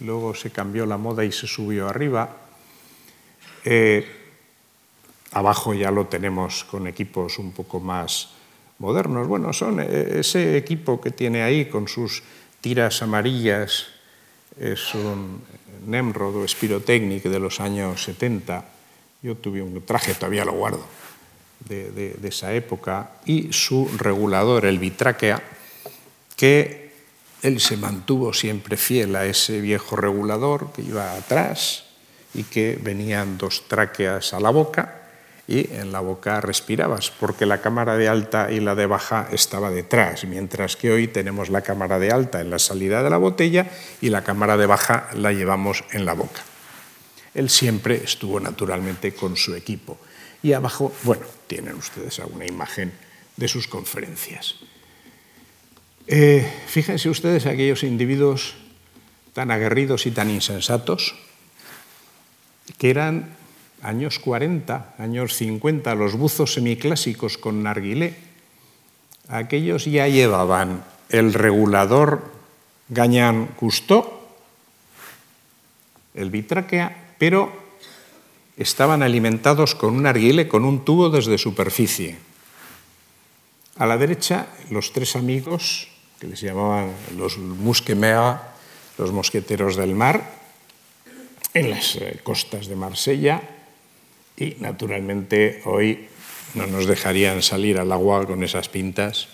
[0.00, 2.36] luego se cambió la moda y se subió arriba.
[3.64, 4.06] Eh,
[5.32, 8.34] abajo ya lo tenemos con equipos un poco más
[8.82, 9.28] modernos.
[9.28, 12.22] Bueno, son eh, ese equipo que tiene ahí con sus
[12.60, 13.86] tiras amarillas,
[14.58, 15.40] es un
[15.86, 18.64] Nemrod o Spirotechnic de los años 70.
[19.22, 20.84] Yo tuve un traje, todavía lo guardo,
[21.68, 25.40] de, esa época, y su regulador, el Vitráquea,
[26.36, 26.90] que
[27.42, 31.84] él se mantuvo siempre fiel a ese viejo regulador que iba atrás
[32.34, 35.01] y que venían dos tráqueas a la boca
[35.48, 39.70] y en la boca respirabas, porque la cámara de alta y la de baja estaba
[39.70, 43.70] detrás, mientras que hoy tenemos la cámara de alta en la salida de la botella
[44.00, 46.42] y la cámara de baja la llevamos en la boca.
[47.34, 49.98] Él siempre estuvo naturalmente con su equipo
[50.42, 52.92] y abajo, bueno, tienen ustedes alguna imagen
[53.36, 54.56] de sus conferencias.
[56.06, 58.54] Eh, fíjense ustedes aquellos individuos
[59.32, 61.14] tan aguerridos y tan insensatos
[62.78, 63.41] que eran
[63.82, 68.14] años 40, años 50, los buzos semiclásicos con narguilé,
[69.28, 72.30] aquellos ya llevaban el regulador
[72.88, 74.06] Gañán Cousteau,
[76.14, 77.52] el bitráquea, pero
[78.56, 82.18] estaban alimentados con un narguile, con un tubo desde superficie.
[83.78, 85.88] A la derecha, los tres amigos,
[86.20, 88.54] que les llamaban los musquemea,
[88.98, 90.22] los mosqueteros del mar,
[91.54, 93.42] en las eh, costas de Marsella,
[94.36, 96.06] y naturalmente hoy
[96.54, 99.28] no nos dejarían salir al agua con esas pintas,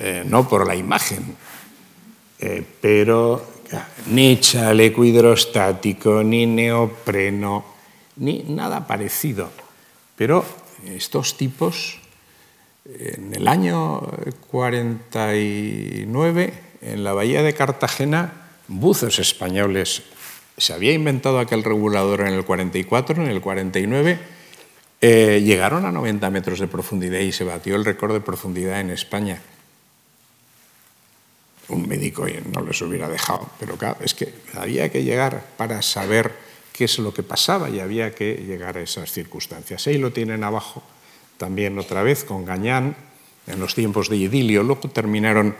[0.00, 1.36] eh, no por la imagen,
[2.38, 3.56] eh, pero
[4.10, 7.64] ni chaleco hidrostático, ni neopreno,
[8.16, 9.50] ni nada parecido.
[10.16, 10.44] Pero
[10.86, 11.98] estos tipos,
[12.84, 14.00] en el año
[14.50, 18.32] 49, en la bahía de Cartagena,
[18.68, 20.02] buzos españoles
[20.56, 24.18] se había inventado aquel regulador en el 44, en el 49,
[25.00, 28.90] eh, llegaron a 90 metros de profundidad y se batió el récord de profundidad en
[28.90, 29.42] España.
[31.68, 36.32] Un médico no les hubiera dejado, pero claro, es que había que llegar para saber
[36.72, 39.86] qué es lo que pasaba y había que llegar a esas circunstancias.
[39.86, 40.82] Ahí lo tienen abajo
[41.38, 42.96] también otra vez con Gañán,
[43.46, 45.54] en los tiempos de idilio, luego terminaron eh,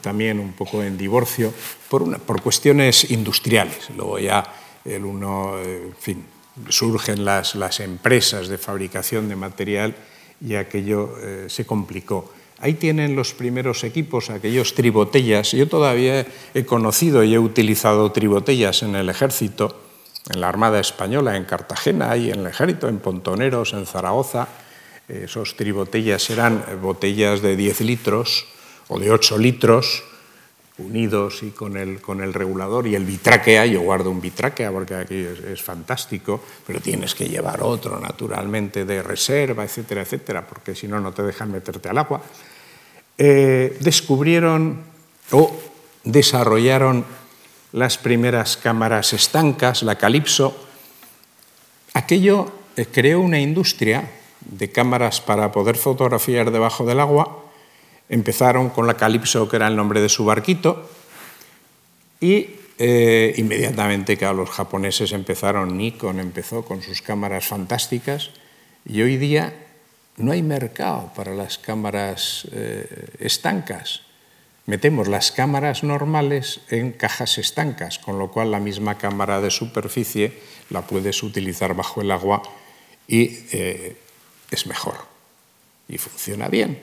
[0.00, 1.52] también un poco en divorcio
[1.88, 3.90] por, por cuestiones industriales.
[3.96, 4.44] Luego ya
[4.84, 6.24] el uno, en fin,
[6.68, 9.94] surgen las, las, empresas de fabricación de material
[10.40, 12.32] y aquello eh, se complicó.
[12.60, 15.52] Ahí tienen los primeros equipos, aquellos tribotellas.
[15.52, 19.80] Yo todavía he conocido y he utilizado tribotellas en el ejército,
[20.28, 24.48] en la Armada Española, en Cartagena y en el ejército, en Pontoneros, en Zaragoza.
[25.08, 28.46] Esos tribotellas eran botellas de 10 litros
[28.88, 30.02] o de 8 litros
[30.78, 34.94] unidos y con el, con el regulador y el bitráquea, yo guardo un bitráquea porque
[34.94, 40.86] aquí es, fantástico, pero tienes que llevar otro naturalmente de reserva, etcétera, etcétera, porque si
[40.86, 42.22] no, no te dejan meterte al agua,
[43.18, 44.82] eh, descubrieron
[45.32, 45.52] o
[46.04, 47.04] desarrollaron
[47.72, 50.56] las primeras cámaras estancas, la Calypso.
[51.92, 54.08] Aquello eh, creó una industria
[54.40, 57.47] de cámaras para poder fotografiar debajo del agua
[58.08, 60.88] Empezaron con la Calypso, que era el nombre de su barquito,
[62.20, 68.30] y eh, inmediatamente, que los japoneses empezaron, Nikon empezó con sus cámaras fantásticas,
[68.86, 69.52] y hoy día
[70.16, 72.86] no hay mercado para las cámaras eh,
[73.20, 74.02] estancas.
[74.66, 80.38] Metemos las cámaras normales en cajas estancas, con lo cual la misma cámara de superficie
[80.70, 82.42] la puedes utilizar bajo el agua
[83.06, 83.96] y eh,
[84.50, 84.96] es mejor
[85.88, 86.78] y funciona bien.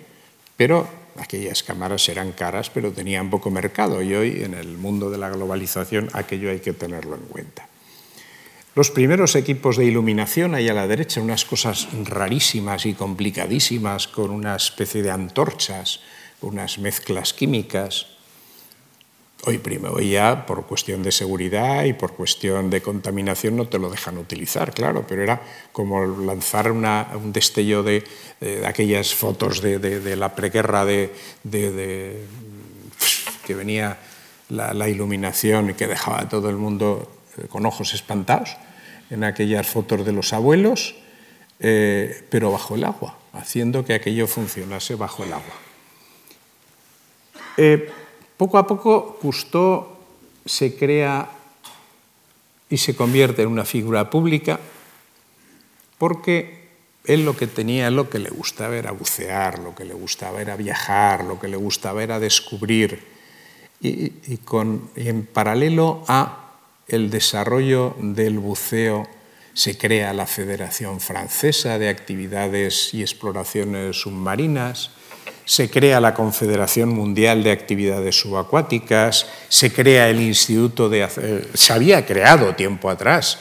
[0.58, 5.18] Pero aquellas cámaras eran caras, pero tenían poco mercado y hoy en el mundo de
[5.18, 7.68] la globalización aquello hay que tenerlo en cuenta.
[8.76, 14.32] Los primeros equipos de iluminación, ahí a la derecha, unas cosas rarísimas y complicadísimas con
[14.32, 16.02] una especie de antorchas,
[16.42, 18.15] unas mezclas químicas,
[19.48, 23.92] Hoy, primero, ya por cuestión de seguridad y por cuestión de contaminación no te lo
[23.92, 25.40] dejan utilizar, claro, pero era
[25.72, 28.04] como lanzar un destello de,
[28.66, 31.12] aquellas fotos de, la preguerra de,
[33.46, 34.00] que venía
[34.50, 38.58] la, iluminación y que dejaba a todo el mundo eh, con ojos espantados
[39.12, 40.96] en aquellas fotos de los abuelos,
[41.60, 45.54] eh, pero bajo el agua, haciendo que aquello funcionase bajo el agua.
[47.58, 47.92] Eh,
[48.38, 49.88] poco a poco Cousteau
[50.46, 51.30] se crea
[52.70, 54.60] y se convierte en una figura pública
[55.98, 56.66] porque
[57.06, 60.56] él lo que tenía, lo que le gustaba era bucear, lo que le gustaba era
[60.56, 63.04] viajar, lo que le gustaba era descubrir.
[63.82, 64.14] Y,
[64.96, 66.54] en paralelo a
[66.88, 69.08] el desarrollo del buceo
[69.54, 74.92] se crea la Federación Francesa de Actividades y Exploraciones Submarinas,
[75.46, 81.08] se crea la Confederación Mundial de Actividades Subacuáticas, se crea el Instituto de...
[81.54, 83.38] Se había creado tiempo atrás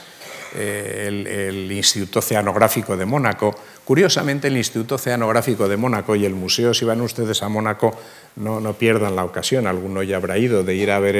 [0.57, 1.07] eh,
[1.49, 3.53] el, Instituto Oceanográfico de Mónaco.
[3.83, 7.99] Curiosamente, el Instituto Oceanográfico de Mónaco y el museo, si van ustedes a Mónaco,
[8.37, 11.15] no, no pierdan la ocasión, alguno ya habrá ido, de ir a ver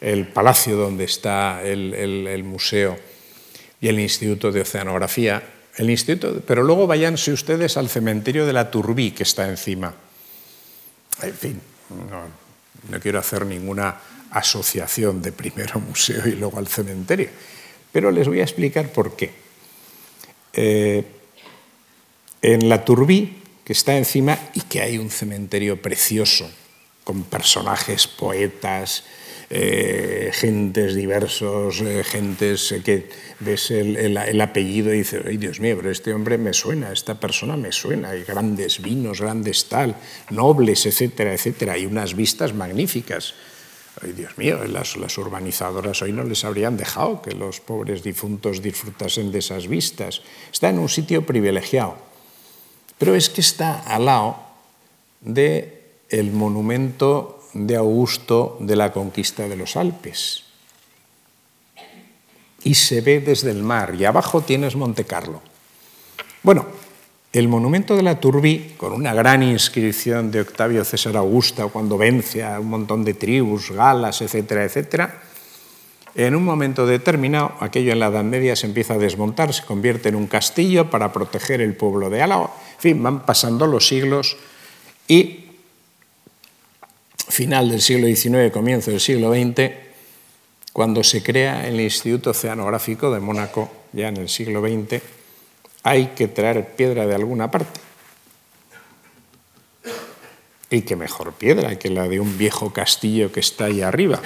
[0.00, 2.98] el, palacio donde está el, museo
[3.80, 5.42] y el Instituto de Oceanografía.
[5.76, 9.94] El instituto, pero luego váyanse ustedes al cementerio de la Turbí, que está encima.
[11.22, 11.60] En fin,
[12.90, 14.00] no, quiero hacer ninguna
[14.30, 17.28] asociación de primero museo y luego al cementerio,
[17.92, 19.32] pero les voy a explicar por qué.
[20.52, 21.04] Eh,
[22.42, 26.50] en la Turbí, que está encima, y que hay un cementerio precioso,
[27.04, 29.04] con personajes, poetas,
[29.56, 35.92] eh, gentes diversos, eh, gentes que ves el, apellido y dices, ay Dios mío, pero
[35.92, 39.94] este hombre me suena, esta persona me suena, hay grandes vinos, grandes tal,
[40.30, 43.34] nobles, etcétera, etcétera, y unas vistas magníficas.
[44.02, 48.60] Ay, Dios mío, las, las, urbanizadoras hoy no les habrían dejado que los pobres difuntos
[48.60, 50.22] disfrutasen de esas vistas.
[50.52, 51.96] Está en un sitio privilegiado,
[52.98, 54.36] pero es que está al lado
[55.20, 60.42] de el monumento de Augusto de la conquista de los Alpes.
[62.64, 65.40] Y se ve desde el mar, y abajo tienes Monte Carlo.
[66.42, 66.66] Bueno,
[67.32, 72.44] el monumento de la Turbí, con una gran inscripción de Octavio César Augusta cuando vence
[72.44, 75.22] a un montón de tribus, galas, etcétera, etcétera,
[76.14, 80.08] en un momento determinado, aquello en la Edad Media se empieza a desmontar, se convierte
[80.08, 82.54] en un castillo para proteger el pueblo de Álava.
[82.76, 84.36] En fin, van pasando los siglos
[85.08, 85.43] y
[87.28, 89.72] final del siglo XIX, comienzo del siglo XX,
[90.72, 95.02] cuando se crea el Instituto Oceanográfico de Mónaco, ya en el siglo XX,
[95.84, 97.80] hay que traer piedra de alguna parte.
[100.70, 104.20] Y qué mejor piedra que la de un viejo castillo que está ahí arriba.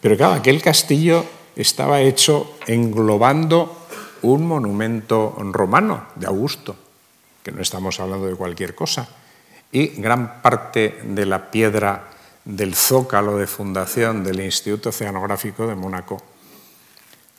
[0.00, 1.24] Pero claro, aquel castillo
[1.56, 3.86] estaba hecho englobando
[4.22, 6.76] un monumento romano de Augusto,
[7.42, 9.08] que no estamos hablando de cualquier cosa
[9.74, 12.08] y gran parte de la piedra
[12.44, 16.22] del zócalo de fundación del Instituto Oceanográfico de Mónaco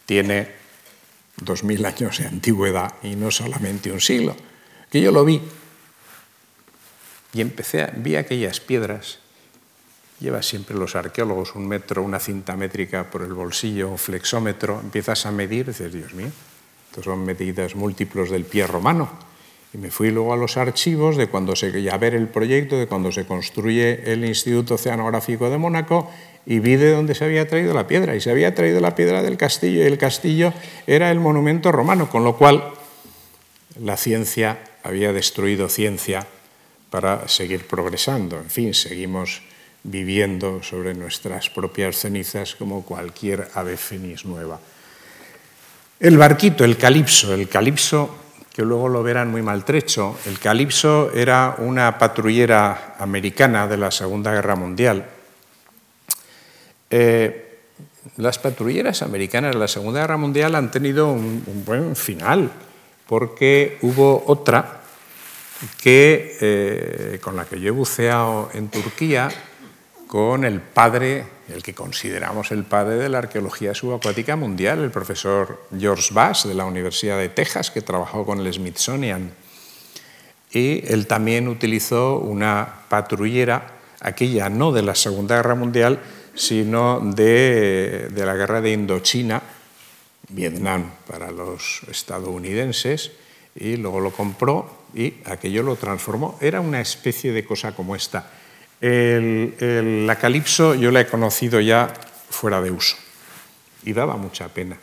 [0.05, 0.51] tiene
[1.38, 4.36] dos mil años de antigüedad y no solamente un siglo.
[4.91, 5.41] Que yo lo vi
[7.31, 9.19] y empecé a, vi aquellas piedras.
[10.19, 15.25] Lleva siempre los arqueólogos un metro, una cinta métrica por el bolsillo, un flexómetro, empiezas
[15.25, 16.31] a medir y dices, Dios mío,
[16.89, 19.34] estos son medidas múltiplos del pie romano
[19.76, 22.88] y me fui luego a los archivos de cuando se, a ver el proyecto, de
[22.88, 26.09] cuando se construye el Instituto Oceanográfico de Mónaco
[26.45, 28.15] y vi de dónde se había traído la piedra.
[28.15, 30.53] Y se había traído la piedra del castillo y el castillo
[30.88, 32.63] era el monumento romano, con lo cual
[33.78, 36.26] la ciencia había destruido ciencia
[36.89, 38.38] para seguir progresando.
[38.38, 39.41] En fin, seguimos
[39.84, 44.57] viviendo sobre nuestras propias cenizas como cualquier ave fénix nueva.
[45.99, 48.23] El barquito, el calipso, el calipso
[48.55, 50.17] que luego lo verán muy maltrecho.
[50.25, 55.05] El Calipso era una patrullera americana de la Segunda Guerra Mundial.
[56.89, 57.59] Eh,
[58.15, 62.49] las patrulleras americanas de la Segunda Guerra Mundial han tenido un, buen final,
[63.07, 64.79] porque hubo otra
[65.83, 69.27] que, eh, con la que yo he buceado en Turquía,
[70.16, 75.68] con el padre, el que consideramos el padre de la arqueología subacuática mundial, el profesor
[75.78, 79.34] George Bass de la Universidad de Texas, que trabajó con el Smithsonian.
[80.53, 85.99] Y él también utilizó una patrullera, aquella no de la Segunda Guerra Mundial,
[86.34, 89.41] sino de, de la guerra de Indochina,
[90.30, 93.11] Vietnam para los estadounidenses,
[93.53, 96.38] y luego lo compró y aquello lo transformó.
[96.39, 98.32] Era una especie de cosa como esta
[98.82, 101.91] la calipso yo la he conocido ya
[102.30, 102.97] fuera de uso
[103.84, 104.78] y daba mucha pena.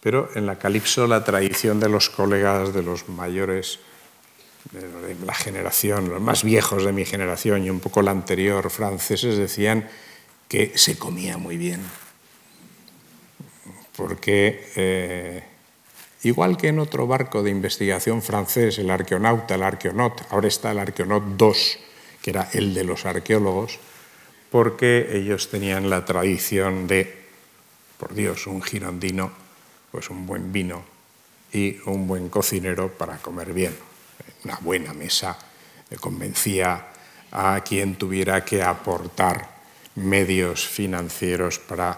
[0.00, 3.80] Pero en la calipso la tradición de los colegas, de los mayores
[4.72, 9.36] de la generación, los más viejos de mi generación y un poco la anterior, franceses,
[9.36, 9.88] decían
[10.48, 11.80] que se comía muy bien.
[13.96, 15.42] Porque eh,
[16.22, 20.78] igual que en otro barco de investigación francés, el arqueonauta, el arqueonaut, ahora está el
[20.78, 21.78] arqueonaut 2,
[22.26, 23.78] que era el de los arqueólogos,
[24.50, 27.22] porque ellos tenían la tradición de,
[27.98, 29.30] por Dios, un girondino,
[29.92, 30.82] pues un buen vino
[31.52, 33.76] y un buen cocinero para comer bien.
[34.42, 35.38] Una buena mesa
[36.00, 36.88] convencía
[37.30, 39.48] a quien tuviera que aportar
[39.94, 41.96] medios financieros para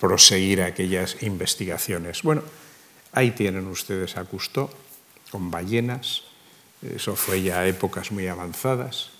[0.00, 2.24] proseguir aquellas investigaciones.
[2.24, 2.42] Bueno,
[3.12, 4.68] ahí tienen ustedes a Cousteau
[5.30, 6.24] con ballenas,
[6.82, 9.19] eso fue ya épocas muy avanzadas,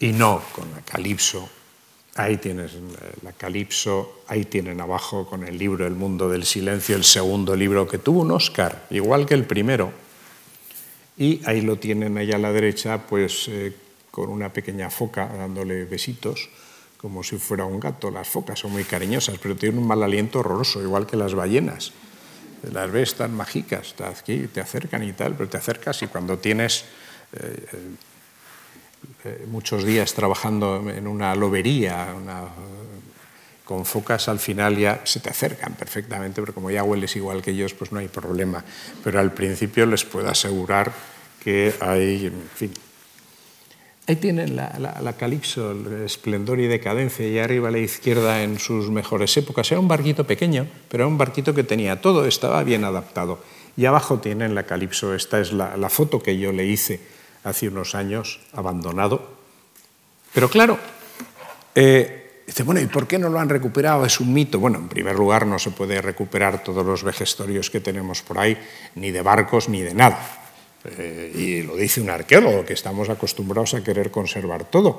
[0.00, 1.48] y no con la Calipso.
[2.16, 2.72] Ahí tienes
[3.22, 7.86] la Calipso, ahí tienen abajo con el libro El mundo del silencio, el segundo libro
[7.86, 9.92] que tuvo un Oscar, igual que el primero.
[11.16, 13.76] Y ahí lo tienen allá a la derecha, pues eh,
[14.10, 16.48] con una pequeña foca dándole besitos,
[16.96, 18.10] como si fuera un gato.
[18.10, 21.92] Las focas son muy cariñosas, pero tienen un mal aliento horroroso, igual que las ballenas.
[22.72, 26.84] Las ves tan mágicas, te acercan y tal, pero te acercas y cuando tienes
[27.32, 27.66] eh,
[29.24, 32.08] eh, muchos días trabajando en una lobería,
[33.64, 37.52] con focas al final ya se te acercan perfectamente, pero como ya hueles igual que
[37.52, 38.64] ellos, pues no hay problema.
[39.04, 40.90] Pero al principio les puedo asegurar
[41.44, 42.72] que hay, en fin.
[44.08, 48.58] Ahí tienen la, la, Calipso, el esplendor y decadencia, y arriba a la izquierda en
[48.58, 49.70] sus mejores épocas.
[49.70, 53.38] Era un barquito pequeño, pero era un barquito que tenía todo, estaba bien adaptado.
[53.76, 57.68] Y abajo tienen la Calipso, esta es la, la foto que yo le hice hace
[57.68, 59.28] unos años, abandonado.
[60.32, 60.78] Pero claro,
[61.74, 62.20] eh,
[62.50, 64.04] Dice, bueno, ¿y por qué no lo han recuperado?
[64.04, 64.58] Es un mito.
[64.58, 68.58] Bueno, en primer lugar, no se puede recuperar todos los vejestorios que tenemos por ahí,
[68.96, 70.18] ni de barcos, ni de nada.
[70.84, 74.98] Eh, y lo dice un arqueólogo, que estamos acostumbrados a querer conservar todo.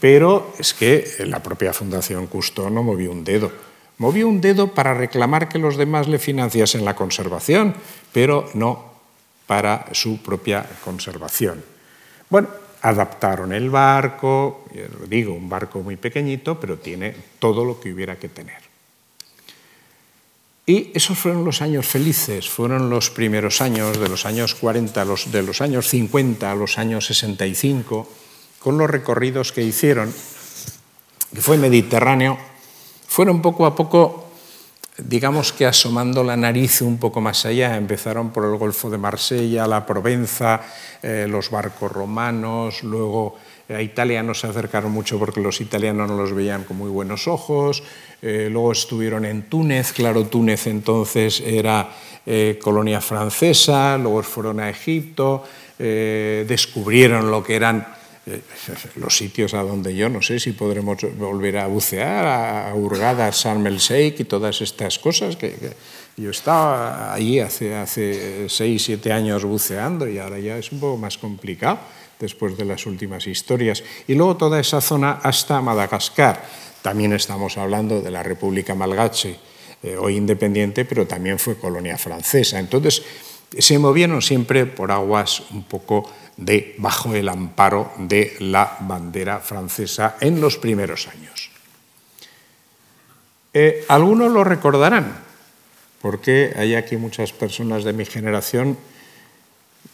[0.00, 3.50] Pero es que la propia Fundación Cousteau no movió un dedo.
[3.98, 7.74] Movió un dedo para reclamar que los demás le financiasen la conservación,
[8.12, 8.92] pero no
[9.48, 11.73] para su propia conservación.
[12.34, 12.48] Bueno,
[12.82, 14.64] adaptaron el barco,
[15.06, 18.58] digo, un barco muy pequeñito, pero tiene todo lo que hubiera que tener.
[20.66, 25.30] Y esos fueron los años felices, fueron los primeros años, de los años 40, los,
[25.30, 28.08] de los años 50 a los años 65,
[28.58, 30.12] con los recorridos que hicieron,
[31.32, 32.36] que fue Mediterráneo,
[33.06, 34.23] fueron poco a poco
[34.98, 39.66] digamos que asomando la nariz un poco más allá, empezaron por el Golfo de Marsella,
[39.66, 40.60] la Provenza,
[41.02, 43.36] eh, los barcos romanos, luego
[43.68, 47.26] a Italia no se acercaron mucho porque los italianos no los veían con muy buenos
[47.26, 47.82] ojos,
[48.22, 51.90] eh, luego estuvieron en Túnez, claro, Túnez entonces era
[52.26, 55.44] eh, colonia francesa, luego fueron a Egipto,
[55.76, 58.03] descubrieron lo que eran eh,
[58.96, 63.66] los sitios a donde yo no sé si podremos volver a bucear, a Hurgada, Sharm
[63.66, 65.54] el Sheikh y todas estas cosas que,
[66.16, 70.96] yo estaba allí hace, hace seis, siete años buceando y ahora ya es un poco
[70.96, 71.80] más complicado
[72.20, 73.82] después de las últimas historias.
[74.06, 76.42] Y luego toda esa zona hasta Madagascar.
[76.82, 79.36] También estamos hablando de la República Malgache,
[79.82, 82.60] eh, hoy independiente, pero también fue colonia francesa.
[82.60, 83.02] Entonces,
[83.58, 90.16] se movieron siempre por aguas un poco de bajo el amparo de la bandera francesa
[90.20, 91.50] en los primeros años.
[93.52, 95.16] Eh, algunos lo recordarán,
[96.02, 98.76] porque hay aquí muchas personas de mi generación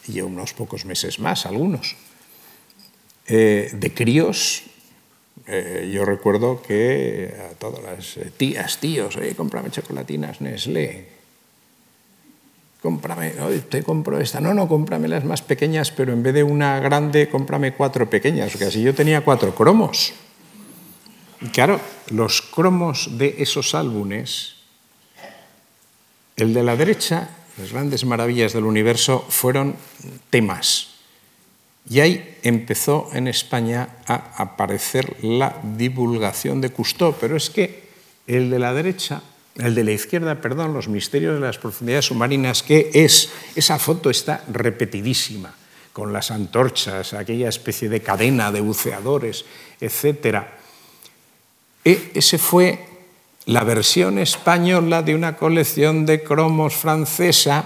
[0.09, 1.97] y unos pocos meses más, algunos,
[3.27, 4.63] eh, de críos.
[5.47, 11.20] Eh, yo recuerdo que a todas las tías, tíos, oye, cómprame chocolatinas Nestlé,
[12.83, 13.31] cómprame,
[13.69, 17.29] te compro esta, no, no, cómprame las más pequeñas, pero en vez de una grande,
[17.29, 20.15] cómprame cuatro pequeñas, porque así yo tenía cuatro cromos.
[21.41, 24.57] Y claro, los cromos de esos álbumes,
[26.37, 29.77] el de la derecha, las grandes maravillas del universo, fueron
[30.31, 30.89] temas.
[31.89, 37.91] Y ahí empezó en España a aparecer la divulgación de Cousteau, pero es que
[38.27, 39.23] el de la derecha
[39.61, 44.11] el de la izquierda, perdón, los misterios de las profundidades submarinas, que es, esa foto
[44.11, 45.55] está repetidísima,
[45.93, 49.45] con las antorchas, aquella especie de cadena de buceadores,
[49.81, 50.45] etc.
[51.85, 52.79] E, ese fue
[53.47, 57.65] la versión española de una colección de cromos francesa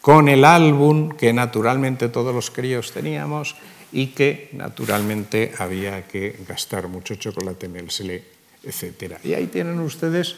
[0.00, 3.56] con el álbum que naturalmente todos los críos teníamos
[3.92, 8.24] y que naturalmente había que gastar mucho chocolate en el SLE,
[8.64, 9.18] etc.
[9.24, 10.36] Y ahí tienen ustedes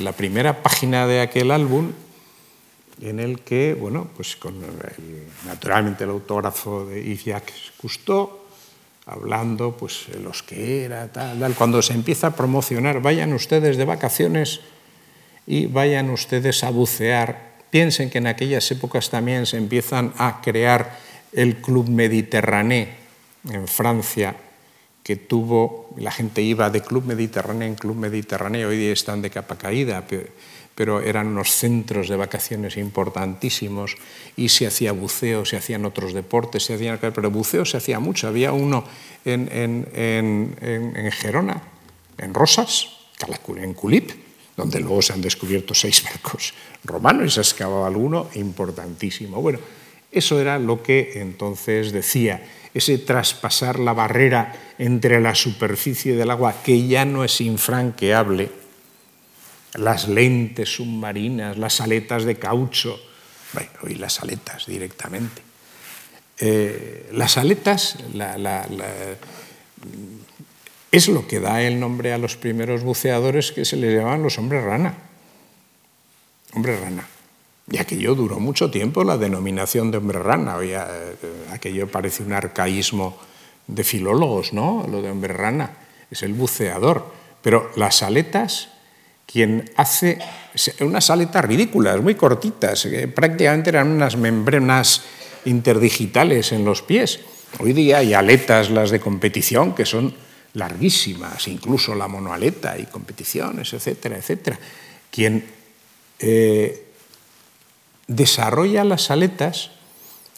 [0.00, 1.92] la primera página de aquel álbum
[3.00, 4.54] en el que, bueno, pues con
[5.46, 8.30] naturalmente el autógrafo de Yves Cousteau,
[9.06, 13.84] hablando pues los que era, tal, tal, cuando se empieza a promocionar, vayan ustedes de
[13.84, 14.60] vacaciones
[15.46, 17.52] y vayan ustedes a bucear.
[17.70, 20.98] Piensen que en aquellas épocas también se empiezan a crear
[21.32, 22.86] el Club Mediterráneo
[23.50, 24.36] en Francia,
[25.02, 29.30] que tuvo, la gente iba de Club Mediterráneo en Club Mediterráneo, hoy día están de
[29.30, 30.04] capa caída,
[30.74, 33.96] pero eran unos centros de vacaciones importantísimos
[34.36, 38.28] y se hacía buceo, se hacían otros deportes, se hacían, pero buceo se hacía mucho.
[38.28, 38.84] Había uno
[39.24, 41.62] en, en, en, Gerona,
[42.18, 42.88] en Rosas,
[43.56, 44.10] en Culip,
[44.56, 49.42] donde luego se han descubierto seis barcos romanos y se excavaba alguno importantísimo.
[49.42, 49.58] Bueno,
[50.12, 52.42] eso era lo que entonces decía
[52.74, 58.50] ese traspasar la barrera entre la superficie del agua, que ya no es infranqueable,
[59.74, 63.00] las lentes submarinas, las aletas de caucho,
[63.52, 65.42] bueno, y las aletas directamente.
[66.38, 67.96] Eh, las aletas
[70.90, 74.38] es lo que da el nombre a los primeros buceadores que se les llamaban los
[74.38, 74.94] hombres rana.
[76.54, 77.06] Hombre rana.
[77.70, 80.56] Y aquello duró mucho tiempo, la denominación de hombre rana.
[80.56, 81.16] Oye, eh,
[81.50, 83.16] aquello parece un arcaísmo
[83.66, 84.86] de filólogos, ¿no?
[84.90, 85.70] Lo de hombre rana.
[86.10, 87.06] Es el buceador.
[87.40, 88.68] Pero las aletas,
[89.26, 90.18] quien hace
[90.80, 95.02] unas aletas ridículas, muy cortitas, que prácticamente eran unas membranas
[95.44, 97.20] interdigitales en los pies.
[97.58, 100.14] Hoy día hay aletas, las de competición, que son
[100.54, 104.58] larguísimas, incluso la monoaleta y competiciones, etcétera, etcétera.
[105.10, 105.44] Quien
[106.18, 106.91] eh,
[108.06, 109.70] desarrolla las aletas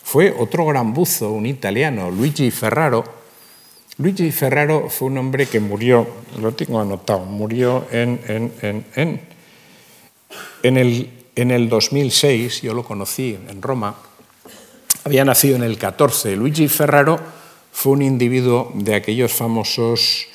[0.02, 3.04] fue otro gran buzo, un italiano, Luigi Ferraro.
[3.98, 6.06] Luigi Ferraro fue un hombre que murió,
[6.40, 9.20] lo tengo anotado, murió en, en, en,
[10.62, 13.96] en el, el 2006, yo lo conocí en Roma,
[15.04, 16.36] había nacido en el 14.
[16.36, 17.20] Luigi Ferraro
[17.72, 20.26] fue un individuo de aquellos famosos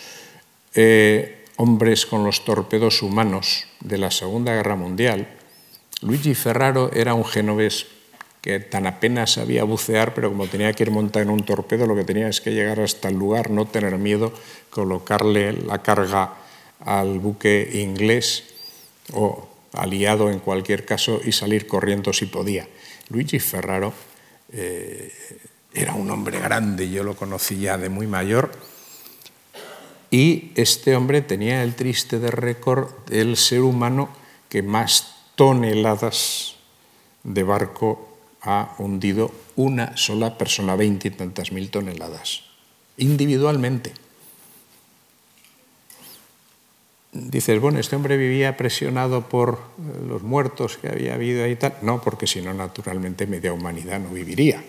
[0.75, 5.38] eh, hombres con los torpedos humanos de la Segunda Guerra Mundial.
[6.01, 7.87] Luigi Ferraro era un genovés
[8.41, 11.95] que tan apenas sabía bucear, pero como tenía que ir montado en un torpedo, lo
[11.95, 14.33] que tenía es que llegar hasta el lugar, no tener miedo,
[14.69, 16.35] colocarle la carga
[16.79, 18.45] al buque inglés
[19.13, 22.67] o aliado en cualquier caso y salir corriendo si podía.
[23.09, 23.93] Luigi Ferraro
[24.53, 25.11] eh,
[25.73, 28.51] era un hombre grande, yo lo conocí ya de muy mayor,
[30.11, 34.09] y este hombre tenía el triste de récord del ser humano
[34.47, 36.57] que más toneladas
[37.23, 42.43] de barco ha hundido una sola persona, veinte y tantas mil toneladas,
[42.97, 43.93] individualmente.
[47.13, 49.59] Dices, bueno, este hombre vivía presionado por
[50.05, 51.75] los muertos que había habido y tal.
[51.83, 54.61] No, porque si no, naturalmente media humanidad no viviría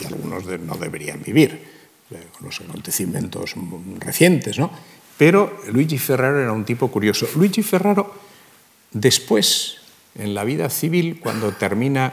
[0.00, 1.66] y algunos no deberían vivir,
[2.12, 3.54] eh, con los acontecimientos
[3.98, 4.70] recientes, ¿no?
[5.18, 7.26] Pero Luigi Ferraro era un tipo curioso.
[7.34, 8.14] Luigi Ferraro,
[8.92, 9.75] después,
[10.18, 12.12] en la vida civil, cuando termina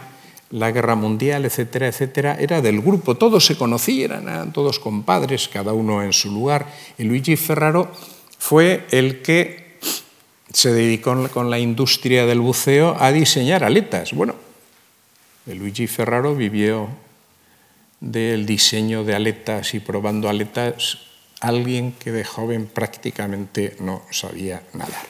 [0.50, 5.74] la guerra mundial, etcétera, etcétera, era del grupo, todos se conocían, eran todos compadres, cada
[5.74, 6.68] uno en su lugar.
[6.98, 7.92] Y Luigi Ferraro
[8.38, 9.80] fue el que
[10.54, 14.14] se dedicó con la industria del buceo a diseñar aletas.
[14.14, 14.36] Bueno,
[15.48, 16.88] Luigi Ferraro vivió
[18.00, 21.00] del diseño de aletas y probando aletas
[21.40, 25.08] alguien que de joven prácticamente no sabía nadar.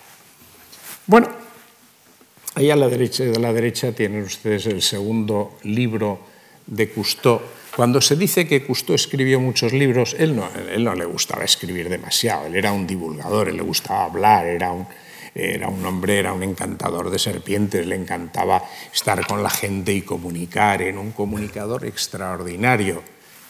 [1.06, 1.43] Bueno,
[2.56, 6.20] ahí a la derecha, tienen ustedes el segundo libro
[6.68, 7.41] de Cousteau.
[7.76, 12.56] Cuando se dice que Cousteau escribió muchos libros, él no, le gustaba escribir demasiado, él
[12.56, 14.88] era un divulgador, él le gustaba hablar, era un,
[15.34, 20.84] era hombre, era un encantador de serpientes, le encantaba estar con la gente y comunicar,
[20.84, 23.01] en un comunicador extraordinario,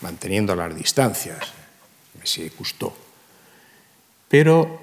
[0.02, 1.52] manteniendo las distancias,
[2.18, 2.96] me gustó.
[4.30, 4.80] Pero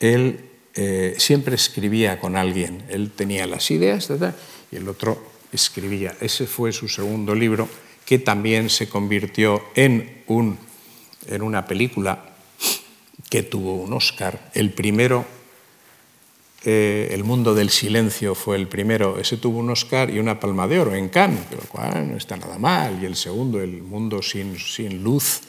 [0.00, 4.08] él eh, siempre escribía con alguien, él tenía las ideas
[4.70, 6.16] y el otro escribía.
[6.20, 7.68] Ese fue su segundo libro,
[8.04, 10.58] que también se convirtió en, un,
[11.26, 12.24] en una película
[13.28, 14.50] que tuvo un Oscar.
[14.54, 15.24] El primero
[16.62, 20.68] eh, el mundo del silencio fue el primero, ese tuvo un Oscar y una palma
[20.68, 23.02] de oro en Cannes, lo cual no está nada mal.
[23.02, 25.40] Y el segundo, El mundo sin, sin luz,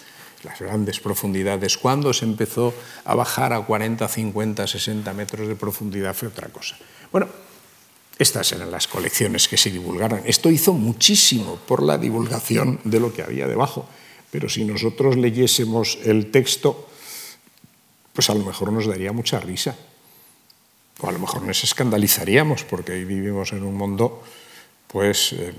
[0.43, 1.77] las grandes profundidades.
[1.77, 2.73] Cuando se empezó
[3.05, 6.77] a bajar a 40, 50, 60 metros de profundidad fue otra cosa.
[7.11, 7.27] Bueno,
[8.17, 10.21] estas eran las colecciones que se divulgaron.
[10.25, 13.87] Esto hizo muchísimo por la divulgación de lo que había debajo.
[14.29, 16.87] Pero si nosotros leyésemos el texto,
[18.13, 19.75] pues a lo mejor nos daría mucha risa
[21.01, 24.21] o a lo mejor nos escandalizaríamos porque vivimos en un mundo,
[24.87, 25.53] pues eh,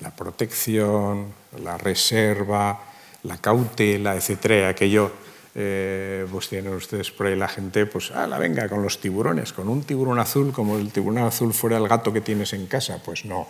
[0.00, 2.91] la protección, la reserva,
[3.24, 5.12] la cautela, etcétera, aquello,
[5.54, 9.52] eh, pues tienen ustedes por ahí la gente, pues, ah, la venga, con los tiburones,
[9.52, 13.02] con un tiburón azul, como el tiburón azul fuera el gato que tienes en casa,
[13.04, 13.48] pues no.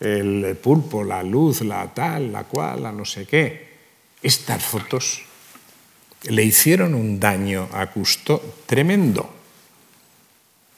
[0.00, 3.76] El pulpo, la luz, la tal, la cual, la no sé qué.
[4.22, 5.22] Estas fotos
[6.28, 9.32] le hicieron un daño a Cousteau tremendo.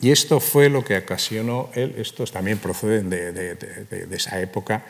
[0.01, 4.85] Y esto fue lo que ocasionó él, estos también proceden de, esa época,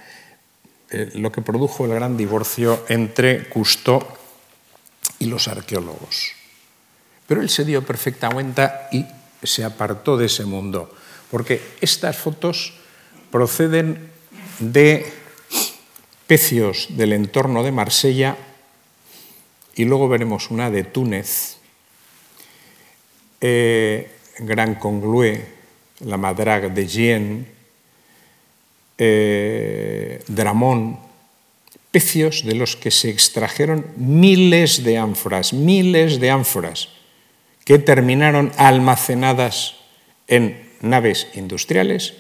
[0.90, 4.02] eh, lo que produjo el gran divorcio entre Cousteau
[5.18, 6.32] y los arqueólogos.
[7.26, 9.04] Pero él se dio perfecta cuenta y
[9.42, 10.94] se apartó de ese mundo,
[11.30, 12.72] porque estas fotos
[13.30, 14.10] proceden
[14.58, 15.12] de
[16.26, 18.36] pecios del entorno de Marsella
[19.74, 21.58] y luego veremos una de Túnez.
[23.40, 25.46] Eh, Gran Conglué,
[26.00, 27.57] la Madrague de Gien,
[28.98, 30.98] eh, Dramón,
[31.90, 36.88] pecios de los que se extrajeron miles de ánforas, miles de ánforas,
[37.64, 39.76] que terminaron almacenadas
[40.26, 42.14] en naves industriales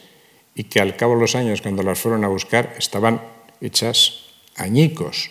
[0.54, 3.22] y que al cabo de los años, cuando las fueron a buscar, estaban
[3.60, 4.24] hechas
[4.56, 5.30] añicos,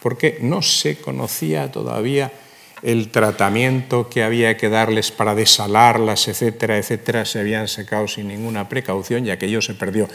[0.00, 2.32] porque no se conocía todavía
[2.82, 8.68] el tratamiento que había que darles para desalarlas, etcétera, etcétera, se habían secado sin ninguna
[8.68, 10.08] precaución y aquello se perdió.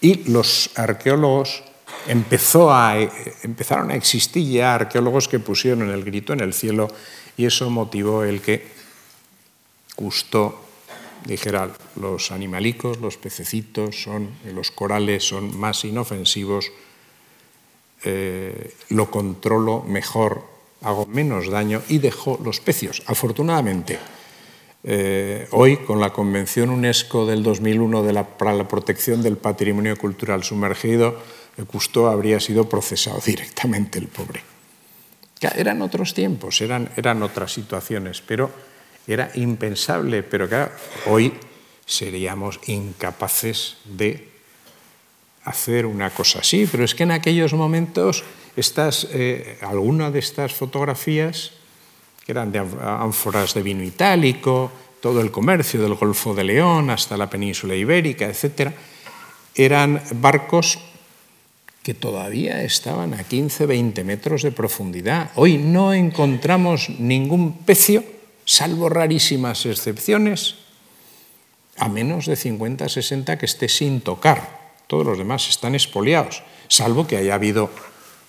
[0.00, 1.62] Y los arqueólogos
[2.08, 2.96] empezó a,
[3.42, 6.88] empezaron a existir ya arqueólogos que pusieron el grito en el cielo
[7.36, 8.72] y eso motivó el que
[9.96, 10.54] Cousteau
[11.26, 16.70] dijera los animalicos, los pececitos, son, los corales son más inofensivos,
[18.04, 20.53] eh, lo controlo mejor,
[20.84, 23.02] hago menos daño y dejo los pecios.
[23.06, 23.98] Afortunadamente,
[24.84, 29.96] eh, hoy, con la Convención UNESCO del 2001 de la, para la protección del patrimonio
[29.96, 31.18] cultural sumergido,
[31.70, 34.42] Cousteau habría sido procesado directamente, el pobre.
[35.40, 38.50] Eran otros tiempos, eran, eran otras situaciones, pero
[39.06, 40.22] era impensable.
[40.22, 40.72] Pero claro,
[41.06, 41.34] hoy
[41.84, 44.28] seríamos incapaces de
[45.44, 46.66] hacer una cosa así.
[46.70, 48.24] Pero es que en aquellos momentos,
[48.56, 51.52] estas, eh, alguna de estas fotografías
[52.24, 57.16] que eran de ánforas de vino itálico, todo el comercio del Golfo de León hasta
[57.16, 58.72] la península ibérica, etc.,
[59.54, 60.78] eran barcos
[61.82, 65.30] que todavía estaban a 15, 20 metros de profundidad.
[65.36, 68.02] Hoy no encontramos ningún pecio,
[68.46, 70.56] salvo rarísimas excepciones,
[71.76, 74.72] a menos de 50, 60 que esté sin tocar.
[74.86, 77.68] Todos los demás están expoliados, salvo que haya habido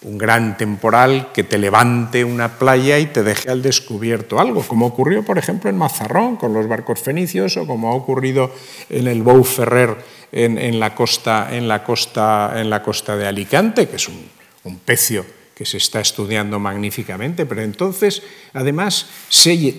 [0.05, 4.85] un gran temporal que te levante una playa y te deje al descubierto algo, como
[4.85, 8.51] ocurrió, por ejemplo, en Mazarrón con los barcos fenicios o como ha ocurrido
[8.89, 9.97] en el Bou Ferrer
[10.31, 14.29] en, la, costa, en, la, costa, en la costa de Alicante, que es un,
[14.65, 15.25] un pecio
[15.55, 18.21] que se está estudiando magníficamente, pero entonces,
[18.53, 19.73] además, se,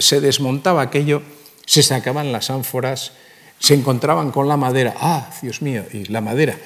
[0.00, 1.22] se desmontaba aquello,
[1.64, 3.12] se sacaban las ánforas,
[3.60, 6.58] se encontraban con la madera, ah, Dios mío, y la madera,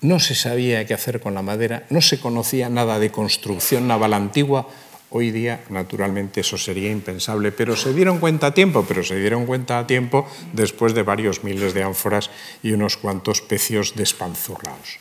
[0.00, 4.14] no se sabía qué hacer con la madera, no se conocía nada de construcción naval
[4.14, 4.68] antigua.
[5.10, 9.44] Hoy día, naturalmente, eso sería impensable, pero se dieron cuenta a tiempo, pero se dieron
[9.44, 12.30] cuenta a tiempo después de varios miles de ánforas
[12.62, 14.98] y unos cuantos pecios despanzurrados.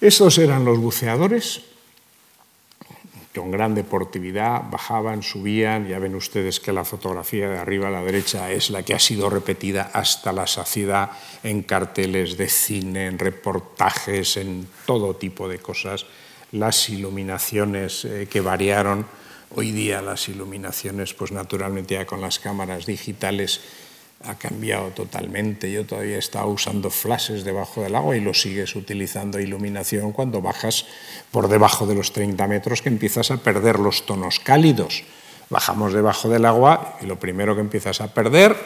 [0.00, 1.62] Estos eran los buceadores,
[3.38, 8.02] con gran deportividad, bajaban, subían, ya ven ustedes que la fotografía de arriba a la
[8.02, 11.12] derecha es la que ha sido repetida hasta la saciedad
[11.44, 16.06] en carteles de cine, en reportajes, en todo tipo de cosas,
[16.50, 19.06] las iluminaciones eh, que variaron.
[19.54, 23.60] Hoy día las iluminaciones, pues naturalmente ya con las cámaras digitales,
[24.24, 25.70] ha cambiado totalmente.
[25.70, 30.86] Yo todavía estaba usando flashes debajo del agua y lo sigues utilizando iluminación cuando bajas
[31.30, 35.04] por debajo de los 30 metros que empiezas a perder los tonos cálidos.
[35.50, 38.56] Bajamos debajo del agua y lo primero que empiezas a perder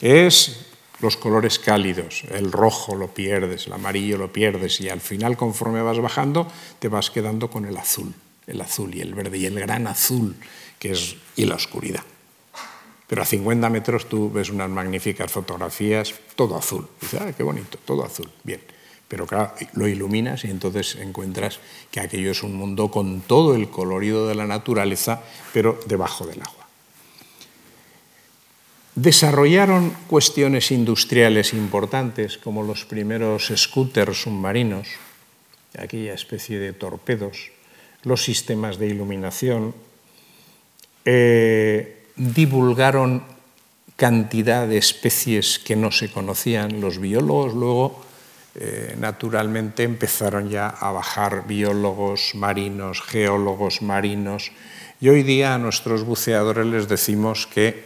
[0.00, 0.66] es
[1.00, 2.24] los colores cálidos.
[2.30, 6.46] El rojo lo pierdes, el amarillo lo pierdes y al final conforme vas bajando
[6.78, 8.14] te vas quedando con el azul,
[8.46, 10.36] el azul y el verde y el gran azul
[10.78, 12.02] que es y la oscuridad.
[13.10, 16.86] Pero a 50 metros tú ves unas magníficas fotografías, todo azul.
[17.00, 18.30] dices, ah, qué bonito, todo azul.
[18.44, 18.62] Bien.
[19.08, 21.58] Pero claro, lo iluminas y entonces encuentras
[21.90, 26.40] que aquello es un mundo con todo el colorido de la naturaleza, pero debajo del
[26.40, 26.68] agua.
[28.94, 34.86] Desarrollaron cuestiones industriales importantes como los primeros scooters submarinos,
[35.76, 37.50] aquella especie de torpedos,
[38.04, 39.74] los sistemas de iluminación,
[41.04, 43.22] eh, divulgaron
[43.96, 46.80] cantidad de especies que no se conocían.
[46.80, 48.04] Los biólogos luego,
[48.54, 54.52] eh, naturalmente, empezaron ya a bajar biólogos marinos, geólogos marinos,
[55.00, 57.84] y hoy día a nuestros buceadores les decimos que,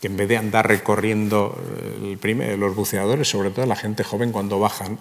[0.00, 1.56] que en vez de andar recorriendo
[2.02, 4.98] eh, el los buceadores, sobre todo la gente joven cuando bajan,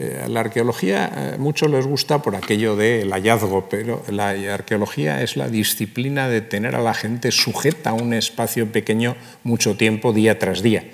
[0.00, 5.36] eh, la arqueología eh, mucho les gusta por aquello del hallazgo, pero la arqueología es
[5.36, 10.38] la disciplina de tener a la gente sujeta a un espacio pequeño mucho tiempo, día
[10.38, 10.88] tras día.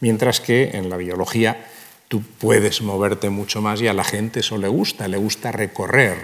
[0.00, 1.68] Mientras que en la biología
[2.08, 6.18] tú puedes moverte mucho más y a la gente eso le gusta, le gusta recorrer.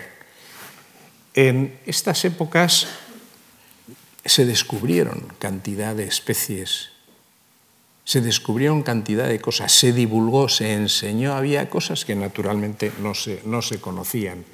[1.32, 2.86] En estas épocas
[4.26, 6.95] se descubrieron cantidad de especies
[8.06, 13.42] se descubrieron cantidad de cosas, se divulgó, se enseñó, había cosas que naturalmente no se,
[13.44, 14.44] no se conocían.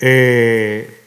[0.00, 0.98] Eh,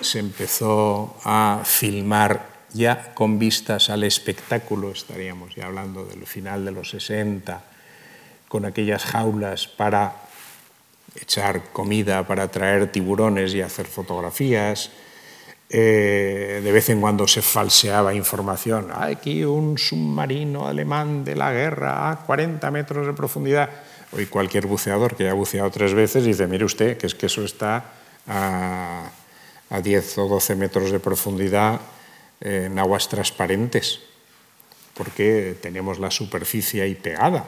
[0.00, 6.72] se empezó a filmar ya con vistas al espectáculo, estaríamos ya hablando del final de
[6.72, 7.62] los 60,
[8.48, 10.16] con aquellas jaulas para
[11.14, 14.90] echar comida, para traer tiburones y hacer fotografías,
[15.72, 18.88] eh, de vez en cuando se falseaba información.
[18.92, 23.70] Aquí un submarino alemán de la guerra a 40 metros de profundidad.
[24.12, 27.42] Hoy cualquier buceador que haya buceado tres veces dice, mire usted, que es que eso
[27.42, 27.84] está
[28.28, 29.10] a,
[29.70, 31.80] a 10 o 12 metros de profundidad
[32.42, 34.00] en aguas transparentes,
[34.92, 37.46] porque tenemos la superficie ahí pegada.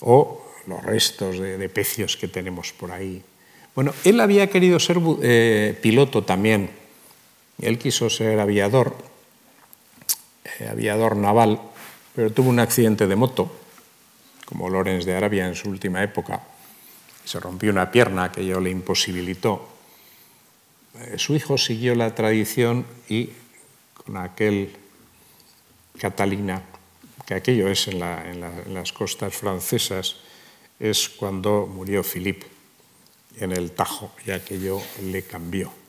[0.00, 3.22] O los restos de, pecios que tenemos por ahí.
[3.74, 6.70] Bueno, él había querido ser eh, piloto también.
[7.60, 8.96] Él quiso ser aviador,
[10.58, 11.60] eh, aviador naval,
[12.14, 13.50] pero tuvo un accidente de moto,
[14.46, 16.40] como Lorenz de Arabia en su última época.
[17.24, 19.68] Se rompió una pierna que yo le imposibilitó.
[20.98, 23.30] Eh, su hijo siguió la tradición y
[23.94, 24.74] con aquel
[25.98, 26.62] Catalina,
[27.26, 30.16] que aquello es en, las costas francesas,
[30.78, 32.46] es cuando murió Philippe
[33.38, 35.79] en el Tajo y aquello le cambió.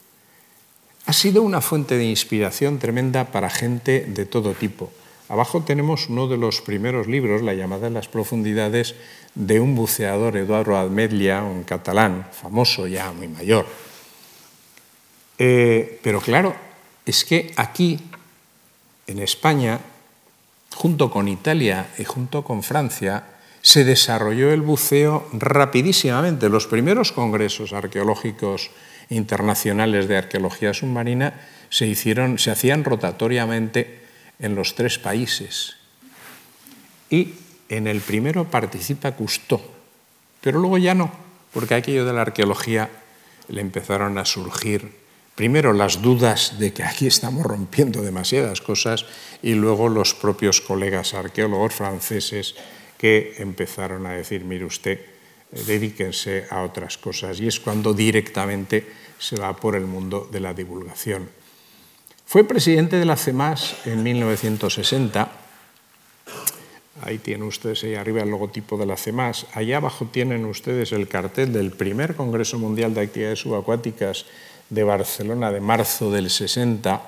[1.06, 4.92] Ha sido una fuente de inspiración tremenda para gente de todo tipo.
[5.30, 8.96] Abajo tenemos uno de los primeros libros, La llamada en las profundidades,
[9.34, 13.66] de un buceador, Eduardo Admetlla, un catalán, famoso ya, muy mayor.
[15.38, 16.54] Eh, pero claro,
[17.06, 18.00] es que aquí,
[19.08, 19.80] en España,
[20.76, 23.24] junto con Italia y junto con Francia,
[23.62, 26.50] se desarrolló el buceo rapidísimamente.
[26.50, 28.72] Los primeros congresos arqueológicos
[29.12, 31.34] internacionales de arqueología submarina
[31.70, 34.02] se, hicieron, se hacían rotatoriamente
[34.40, 35.76] en los tres países.
[37.10, 37.36] Y
[37.70, 39.62] en el primero participa Cousteau,
[40.40, 41.12] pero luego ya no,
[41.54, 42.90] porque aquello de la arqueología
[43.48, 45.02] le empezaron a surgir
[45.36, 49.06] primero las dudas de que aquí estamos rompiendo demasiadas cosas
[49.42, 52.56] y luego los propios colegas arqueólogos franceses
[52.98, 55.02] que empezaron a decir, mire usted,
[55.52, 57.40] dedíquense a otras cosas.
[57.40, 61.30] Y es cuando directamente se va por el mundo de la divulgación.
[62.26, 65.32] Fue presidente de la CEMAS en 1960.
[67.04, 69.46] Ahí tienen ustedes ahí arriba el logotipo de la CEMAS.
[69.54, 74.26] Allá abajo tienen ustedes el cartel del primer Congreso Mundial de Actividades Subacuáticas
[74.70, 77.02] de Barcelona de marzo del 60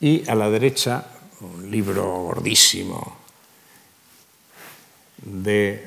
[0.00, 1.06] y a la derecha
[1.40, 3.18] un libro gordísimo
[5.22, 5.86] de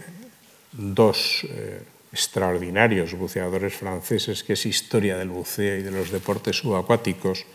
[0.71, 1.83] dos eh,
[2.17, 7.45] extraordinarios buceadores franceses, que es Historia del buceo y de los deportes subacuáticos,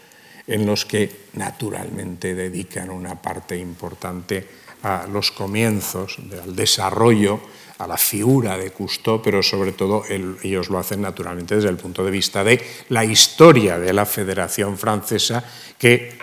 [0.46, 4.46] en los que naturalmente dedican una parte importante
[4.84, 7.40] a los comienzos, al desarrollo
[7.78, 12.04] a la figura de Cousteau, pero sobre todo ellos lo hacen naturalmente desde el punto
[12.04, 15.42] de vista de la historia de la Federación Francesa,
[15.76, 16.14] que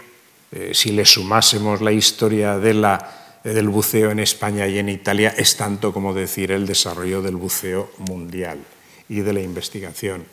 [0.51, 5.33] eh, si le sumásemos la historia de la, del buceo en España y en Italia,
[5.37, 8.59] es tanto como decir el desarrollo del buceo mundial
[9.07, 10.25] y de la investigación.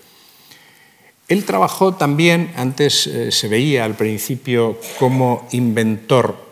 [1.29, 6.47] Él trabajó también, antes eh, se veía al principio como inventor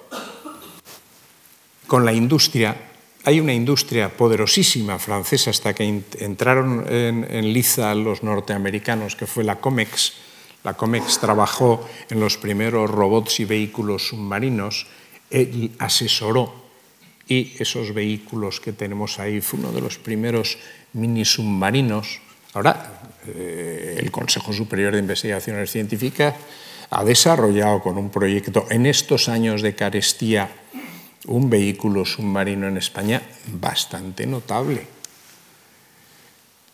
[1.87, 2.77] con la industria
[3.25, 9.61] hay una industria poderosísima francesa hasta que entraron en, liza los norteamericanos, que fue la
[9.61, 10.13] COMEX.
[10.63, 14.87] La COMEX trabajó en los primeros robots y vehículos submarinos
[15.43, 16.64] y asesoró.
[17.26, 20.59] Y esos vehículos que tenemos ahí fue uno de los primeros
[20.93, 22.20] mini submarinos.
[22.53, 26.35] Ahora, eh, el Consejo Superior de Investigaciones Científicas
[26.91, 30.51] ha desarrollado con un proyecto en estos años de carestía
[31.26, 34.87] un vehículo submarino en España bastante notable.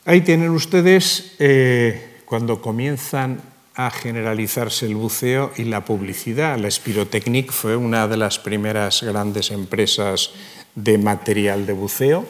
[0.05, 3.41] Ahí tienen ustedes eh, cuando comienzan
[3.75, 6.59] a generalizarse el buceo y la publicidad.
[6.59, 10.33] La Spirotechnic fue una de las primeras grandes empresas
[10.75, 12.27] de material de buceo,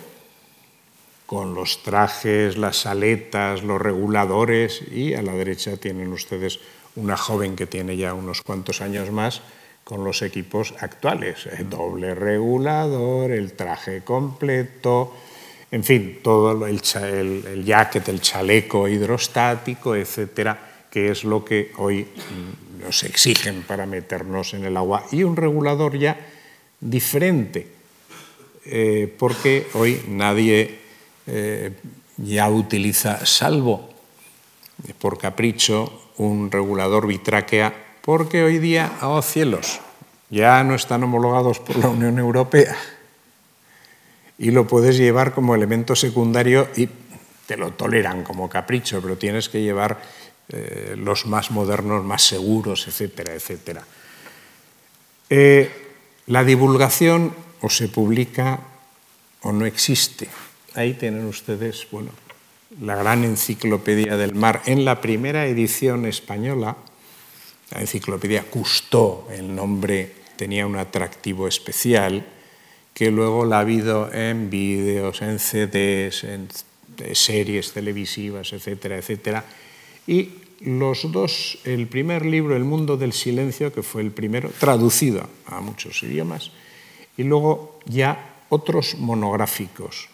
[1.26, 6.58] con los trajes, las aletas, los reguladores, y a la derecha tienen ustedes
[6.96, 9.42] una joven que tiene ya unos cuantos años más,
[9.84, 15.14] con los equipos actuales, el doble regulador, el traje completo,
[15.70, 16.80] en fin, todo el,
[17.46, 23.86] el, jacket, el chaleco hidrostático, etcétera, que es lo que hoy mm, nos exigen para
[23.86, 26.18] meternos en el agua, y un regulador ya
[26.80, 27.68] diferente,
[28.66, 30.78] eh, porque hoy nadie
[31.26, 31.72] eh,
[32.16, 33.88] ya utiliza, salvo
[34.98, 39.80] por capricho, un regulador bitráquea porque hoy día, oh cielos,
[40.30, 42.76] ya no están homologados por la Unión Europea.
[44.38, 46.88] Y lo puedes llevar como elemento secundario y
[47.46, 50.00] te lo toleran como capricho, pero tienes que llevar
[50.52, 53.84] eh, los más modernos, más seguros, etcétera, etcétera.
[55.28, 55.70] Eh,
[56.26, 58.60] la divulgación o se publica
[59.42, 60.28] o no existe.
[60.74, 62.10] Ahí tienen ustedes, bueno,
[62.80, 64.62] la gran enciclopedia del mar.
[64.66, 66.76] En la primera edición española,
[67.70, 72.26] la enciclopedia Cousteau, el nombre tenía un atractivo especial,
[72.94, 76.48] que luego la ha habido en vídeos, en CDs, en
[77.12, 79.44] series televisivas, etcétera, etcétera.
[80.06, 85.28] Y los dos, el primer libro, El mundo del silencio, que fue el primero, traducido
[85.46, 86.52] a muchos idiomas,
[87.16, 90.08] y luego ya otros monográficos.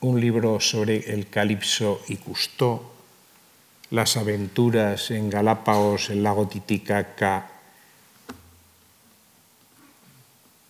[0.00, 2.82] un libro sobre el calipso y Cousteau,
[3.90, 7.48] las aventuras en Galápagos, el lago Titicaca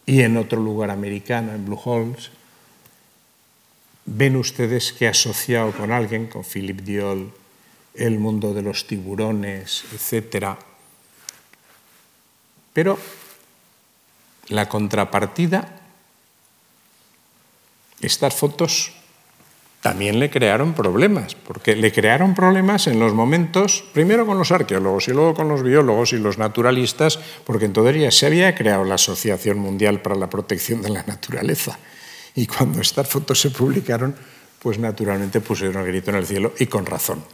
[0.05, 2.31] y en otro lugar americano, en Blue Holes,
[4.05, 7.33] ven ustedes que asociado con alguien, con Philip Diol,
[7.95, 10.57] el mundo de los tiburones, etc.
[12.73, 12.99] Pero
[14.49, 15.81] la contrapartida,
[18.01, 18.93] estas fotos
[19.83, 25.09] también le crearon problemas, porque le crearon problemas en los momentos, primero con los arqueólogos
[25.09, 28.95] y luego con los biólogos y los naturalistas, porque en todo se había creado la
[28.95, 31.79] Asociación Mundial para la Protección de la Naturaleza.
[32.37, 34.15] Y cuando estas fotos se publicaron,
[34.61, 37.25] pues naturalmente pusieron el grito en el cielo y con razón.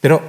[0.00, 0.22] Pero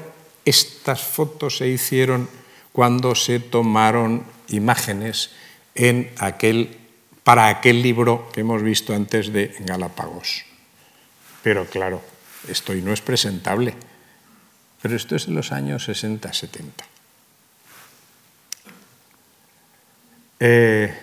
[0.45, 2.29] estas fotos se hicieron
[2.71, 5.31] cuando se tomaron imágenes
[5.75, 6.77] en aquel,
[7.23, 10.43] para aquel libro que hemos visto antes de Galápagos.
[11.43, 12.01] Pero claro,
[12.47, 13.73] esto no es presentable.
[14.81, 16.63] Pero esto es de los años 60-70.
[20.39, 20.93] Eh,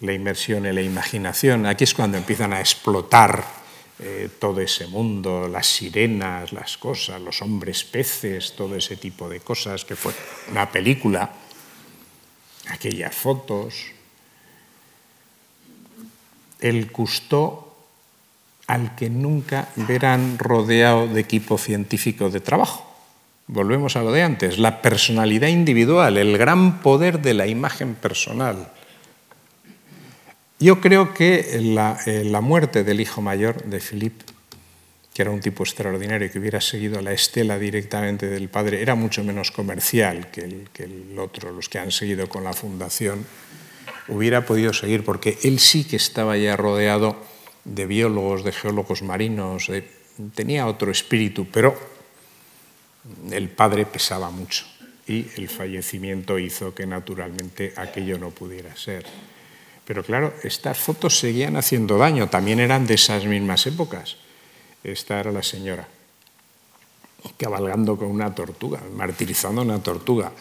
[0.00, 3.44] la inmersión y la imaginación, aquí es cuando empiezan a explotar
[4.00, 9.40] eh, todo ese mundo, las sirenas, las cosas, los hombres peces, todo ese tipo de
[9.40, 10.12] cosas, que fue
[10.50, 11.30] una película,
[12.68, 13.86] aquellas fotos.
[16.60, 17.64] El Cousteau
[18.66, 22.90] al que nunca verán rodeado de equipo científico de trabajo.
[23.46, 28.72] Volvemos a lo de antes, la personalidad individual, el gran poder de la imagen personal.
[30.60, 34.24] Yo creo que la, eh, muerte del hijo mayor de Philippe,
[35.12, 39.22] que era un tipo extraordinario que hubiera seguido la estela directamente del padre, era mucho
[39.24, 40.42] menos comercial que
[40.84, 43.24] el otro, los que han seguido con la fundación,
[44.08, 47.16] hubiera podido seguir, porque él sí que estaba ya rodeado
[47.64, 49.70] de biólogos, de geólogos marinos,
[50.34, 51.74] tenía otro espíritu, pero
[53.30, 54.66] el padre pesaba mucho
[55.06, 59.04] y el fallecimiento hizo que naturalmente aquello no pudiera ser.
[59.86, 64.16] Pero claro, estas fotos seguían haciendo daño, también eran de esas mismas épocas.
[64.82, 65.86] Esta era la señora,
[67.36, 70.32] cabalgando con una tortuga, martirizando una tortuga.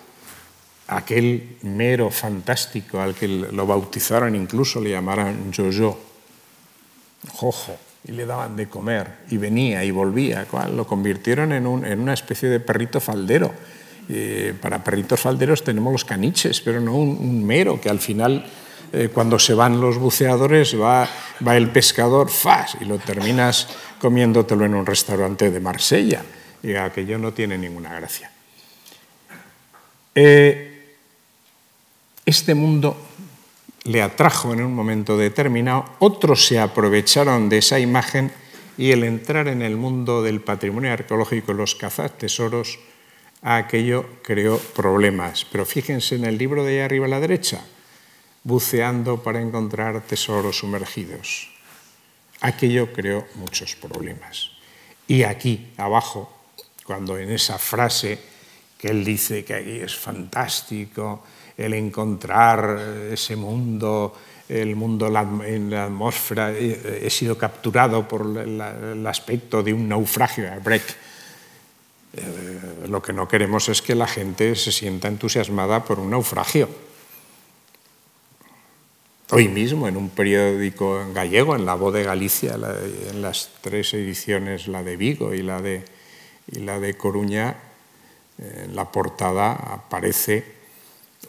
[0.88, 6.14] Aquel mero fantástico al que lo bautizaron, incluso le llamaron Jojo
[7.32, 10.46] jojo, y le daban de comer, y venía y volvía.
[10.74, 13.54] Lo convirtieron en, una especie de perrito faldero.
[14.10, 18.46] Eh, para perritos falderos tenemos los caniches, pero no un, mero, que al final,
[18.94, 21.10] eh, cuando se van los buceadores, va,
[21.46, 22.78] va el pescador, ¡fas!
[22.80, 23.68] y lo terminas
[24.00, 26.24] comiéndotelo en un restaurante de Marsella.
[26.62, 28.32] Y aquello no tiene ninguna gracia.
[30.14, 30.96] Eh,
[32.24, 32.96] este mundo
[33.86, 38.32] le atrajo en un momento determinado, otros se aprovecharon de esa imagen
[38.78, 41.78] y el entrar en el mundo del patrimonio arqueológico los
[42.18, 42.80] tesoros,
[43.42, 45.46] aquello creó problemas.
[45.52, 47.66] Pero fíjense en el libro de ahí arriba a la derecha,
[48.44, 51.50] buceando para encontrar tesoros sumergidos.
[52.42, 54.52] Aquello creó muchos problemas.
[55.08, 56.32] Y aquí abajo,
[56.86, 58.20] cuando en esa frase
[58.78, 61.24] que él dice que aquí es fantástico,
[61.58, 64.14] el encontrar ese mundo,
[64.50, 70.84] el mundo en la atmósfera, he sido capturado por el aspecto de un naufragio, break.
[72.16, 76.68] Eh, lo que no queremos es que la gente se sienta entusiasmada por un naufragio.
[79.32, 82.56] Hoy mismo, en un periódico gallego, en La Voz de Galicia,
[83.10, 85.86] en las tres ediciones, la de Vigo y la de,
[86.52, 87.56] y la de Coruña,
[88.38, 90.44] en la portada aparece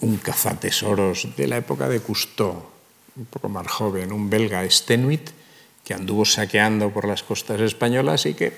[0.00, 2.64] un cazatesoros de la época de Cousteau,
[3.16, 5.30] un poco más joven, un belga Stenuit,
[5.84, 8.52] que anduvo saqueando por las costas españolas y que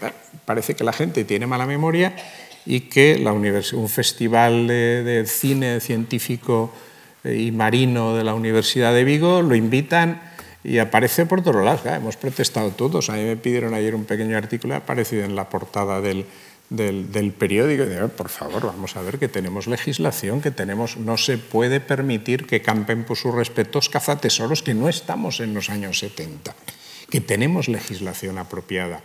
[0.44, 2.14] parece que la gente tiene mala memoria
[2.64, 6.72] y que la un festival de, cine científico
[7.34, 10.20] y marino de la Universidad de Vigo lo invitan
[10.62, 11.82] y aparece por todos lados.
[11.86, 13.08] hemos protestado todos.
[13.10, 16.26] A mí me pidieron ayer un pequeño artículo, ha aparecido en la portada del,
[16.70, 21.38] del, periódico y por favor, vamos a ver que tenemos legislación, que tenemos, no se
[21.38, 26.54] puede permitir que campen por sus respetos cazatesoros, que no estamos en los años 70,
[27.10, 29.02] que tenemos legislación apropiada.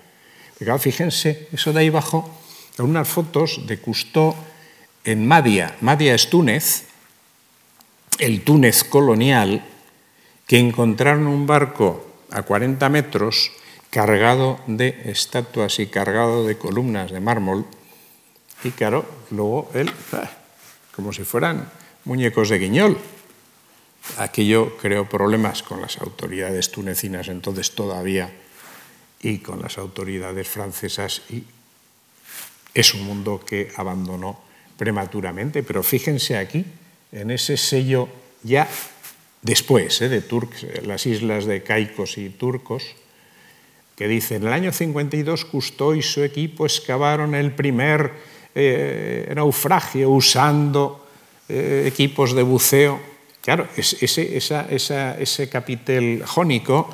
[0.79, 2.29] fíjense, eso de ahí abajo,
[2.79, 4.35] unas fotos de Cousteau
[5.03, 5.75] en Madia.
[5.81, 6.87] Madia es Túnez,
[8.19, 9.63] el Túnez colonial,
[10.47, 13.51] que encontraron un barco a 40 metros
[13.89, 17.65] cargado de estatuas y cargado de columnas de mármol.
[18.63, 20.29] Y claro, luego él, ah,
[20.95, 21.69] como si fueran
[22.05, 22.97] muñecos de guiñol,
[24.17, 28.31] Aquello creó problemas con las autoridades tunecinas entonces todavía
[29.21, 31.43] y con las autoridades francesas y
[32.73, 34.41] es un mundo que abandonó
[34.77, 35.61] prematuramente.
[35.61, 36.65] Pero fíjense aquí,
[37.11, 38.07] en ese sello
[38.43, 38.67] ya
[39.41, 40.09] después ¿eh?
[40.09, 42.83] de Turks, las islas de Caicos y Turcos,
[43.95, 48.11] que dice, en el año 52 Cousteau y su equipo excavaron el primer
[48.55, 51.05] eh, naufragio usando
[51.47, 52.99] eh, equipos de buceo.
[53.41, 56.93] Claro, ese, capitel jónico,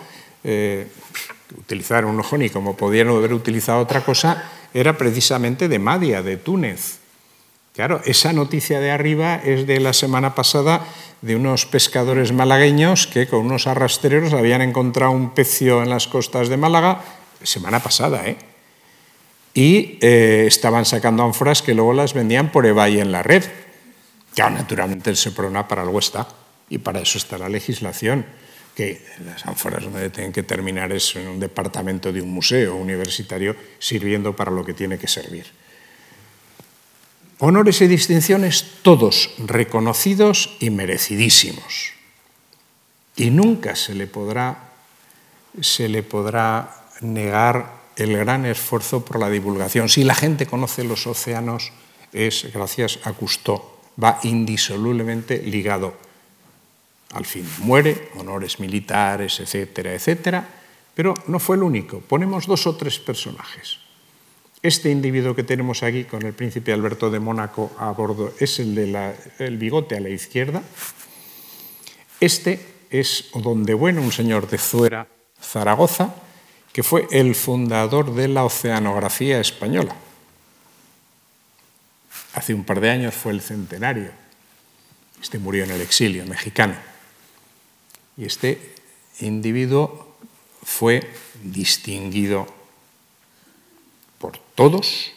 [1.58, 6.97] utilizar un jónico como podían haber utilizado otra cosa, era precisamente de Madia, de Túnez.
[7.78, 10.82] Claro, esa noticia de arriba es de la semana pasada
[11.22, 16.50] de unos pescadores malagueños que con unos arrastreros habían encontrado un pecio en las costas
[16.50, 17.04] de Málaga,
[17.44, 18.36] semana pasada, ¿eh?
[19.54, 23.44] Y eh, estaban sacando ánforas que luego las vendían por eBay en la red.
[24.34, 26.28] Claro, naturalmente el SEPRONA para algo está,
[26.72, 28.26] y para eso está la legislación,
[28.74, 33.56] que las ánforas donde tienen que terminar es en un departamento de un museo universitario
[33.78, 35.46] sirviendo para lo que tiene que servir.
[37.40, 41.94] Honores y distinciones todos reconocidos y merecidísimos.
[43.16, 44.74] Y nunca se le podrá,
[45.62, 49.88] se le podrá negar el gran esfuerzo por la divulgación.
[49.88, 51.72] Si la gente conoce los océanos,
[52.12, 53.62] es gracias a Cousteau,
[54.02, 55.94] va indisolublemente ligado
[57.14, 57.48] al fin.
[57.60, 60.48] Muere, honores militares, etcétera, etcétera,
[60.96, 62.00] pero no fue el único.
[62.00, 63.87] Ponemos dos o tres personajes.
[64.68, 68.76] Este individuo que tenemos aquí con el príncipe Alberto de Mónaco a bordo es el
[68.76, 70.62] del bigote a la izquierda.
[72.20, 72.60] Este
[72.90, 75.08] es Donde Bueno, un señor de Zuera,
[75.42, 76.14] Zaragoza,
[76.74, 79.96] que fue el fundador de la oceanografía española.
[82.34, 84.12] Hace un par de años fue el centenario.
[85.22, 86.76] Este murió en el exilio mexicano.
[88.18, 88.74] Y este
[89.22, 90.18] individuo
[90.62, 91.10] fue
[91.42, 92.57] distinguido
[94.58, 95.14] todos.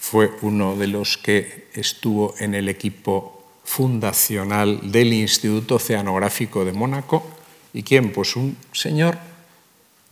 [0.00, 7.24] Fue uno de los que estuvo en el equipo fundacional del Instituto Oceanográfico de Mónaco.
[7.72, 8.12] ¿Y quién?
[8.12, 9.16] Pues un señor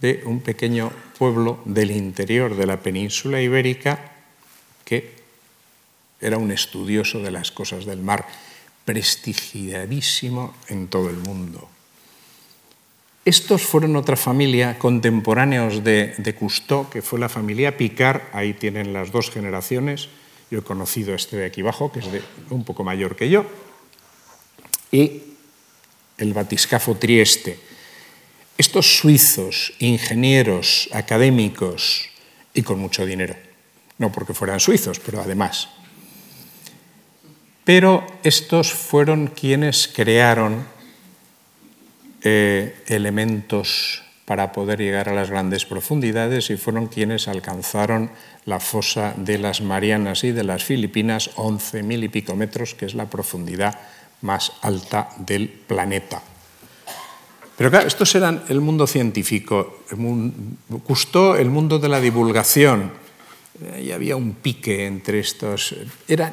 [0.01, 4.13] de un pequeño pueblo del interior de la península ibérica
[4.85, 5.13] que
[6.21, 8.27] era un estudioso de las cosas del mar,
[8.85, 11.69] prestigiadísimo en todo el mundo.
[13.25, 18.93] Estos fueron otra familia contemporáneos de, de Cousteau, que fue la familia Picard, ahí tienen
[18.93, 20.09] las dos generaciones,
[20.51, 22.07] yo he conocido este de aquí abajo, que es
[22.49, 23.45] un poco mayor que yo,
[24.91, 25.23] y
[26.19, 27.59] el batiscafo Trieste.
[28.59, 32.11] Estos suizos, ingenieros, académicos
[32.53, 33.37] y con mucho dinero,
[33.99, 35.69] no porque fueran suizos, pero además.
[37.65, 40.67] Pero estos fueron quienes crearon
[42.23, 48.11] eh, elementos para poder llegar a las grandes profundidades y fueron quienes alcanzaron
[48.45, 52.95] la fosa de las Marianas y de las Filipinas, 11.000 y pico metros, que es
[52.95, 53.79] la profundidad
[54.23, 56.23] más alta del planeta.
[57.57, 59.85] Pero claro, estos eran el mundo científico,
[60.87, 62.93] gustó el mundo de la divulgación,
[63.79, 65.75] y había un pique entre estos,
[66.09, 66.33] eran,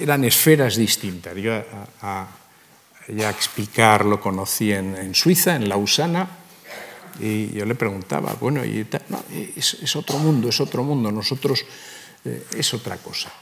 [0.00, 1.34] eran esferas distintas.
[1.36, 1.52] Yo
[2.02, 2.28] a,
[3.08, 6.28] Jacques Picard lo conocí en, Suiza, en Lausana,
[7.20, 11.64] y yo le preguntaba, bueno, es, otro mundo, es otro mundo, nosotros
[12.24, 13.32] eh, es otra cosa.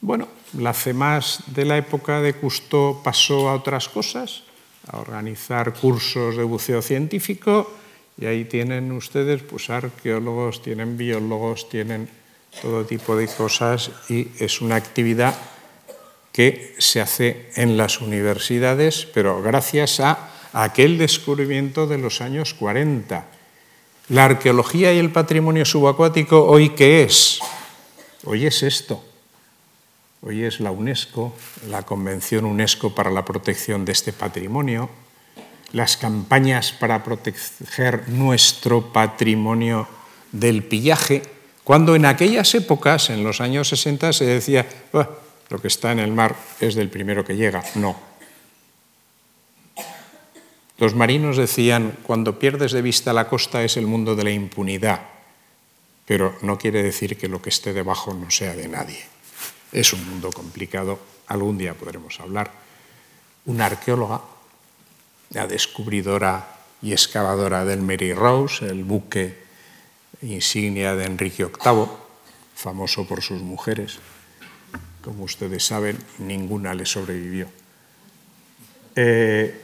[0.00, 4.44] Bueno, la CEMAS de la época de Cousteau pasó a otras cosas,
[4.86, 7.70] a organizar cursos de buceo científico,
[8.16, 12.08] y ahí tienen ustedes pues arqueólogos, tienen biólogos, tienen
[12.62, 15.34] todo tipo de cosas, y es una actividad
[16.38, 23.26] que se hace en las universidades, pero gracias a aquel descubrimiento de los años 40.
[24.10, 27.40] La arqueología y el patrimonio subacuático, ¿hoy qué es?
[28.22, 29.04] Hoy es esto.
[30.22, 31.34] Hoy es la UNESCO,
[31.68, 34.90] la Convención UNESCO para la protección de este patrimonio,
[35.72, 39.88] las campañas para proteger nuestro patrimonio
[40.30, 41.22] del pillaje,
[41.64, 44.68] cuando en aquellas épocas, en los años 60, se decía,
[45.50, 47.62] lo que está en el mar es del primero que llega.
[47.74, 47.96] No.
[50.78, 55.00] Los marinos decían, cuando pierdes de vista la costa es el mundo de la impunidad,
[56.06, 59.04] pero no quiere decir que lo que esté debajo no sea de nadie.
[59.72, 62.52] Es un mundo complicado, algún día podremos hablar.
[63.46, 64.22] Una arqueóloga,
[65.30, 69.36] la descubridora y excavadora del Mary Rose, el buque
[70.22, 71.86] insignia de Enrique VIII,
[72.54, 73.98] famoso por sus mujeres,
[75.02, 77.48] como ustedes saben, ninguna le sobrevivió.
[78.96, 79.62] Eh,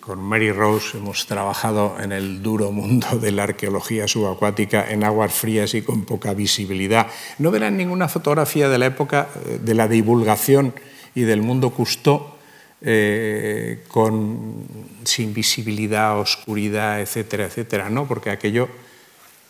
[0.00, 5.32] con Mary Rose hemos trabajado en el duro mundo de la arqueología subacuática en aguas
[5.32, 7.06] frías y con poca visibilidad.
[7.38, 10.74] No verán ninguna fotografía de la época eh, de la divulgación
[11.14, 12.40] y del mundo Cousteau
[12.82, 14.64] eh, con,
[15.04, 18.08] sin visibilidad, oscuridad, etcétera, etcétera, ¿no?
[18.08, 18.68] porque aquello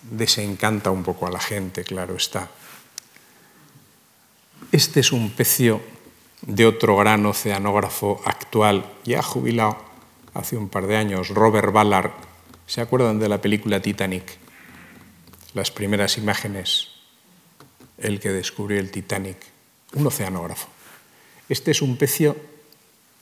[0.02, 2.50] desencanta un poco a la gente, claro está.
[4.72, 5.80] Este es un pecio
[6.42, 9.76] de otro gran oceanógrafo actual, ya jubilado
[10.32, 12.12] hace un par de años, Robert Ballard.
[12.68, 14.38] ¿Se acuerdan de la película Titanic?
[15.54, 16.86] Las primeras imágenes,
[17.98, 19.38] el que descubrió el Titanic,
[19.94, 20.68] un oceanógrafo.
[21.48, 22.36] Este es un pecio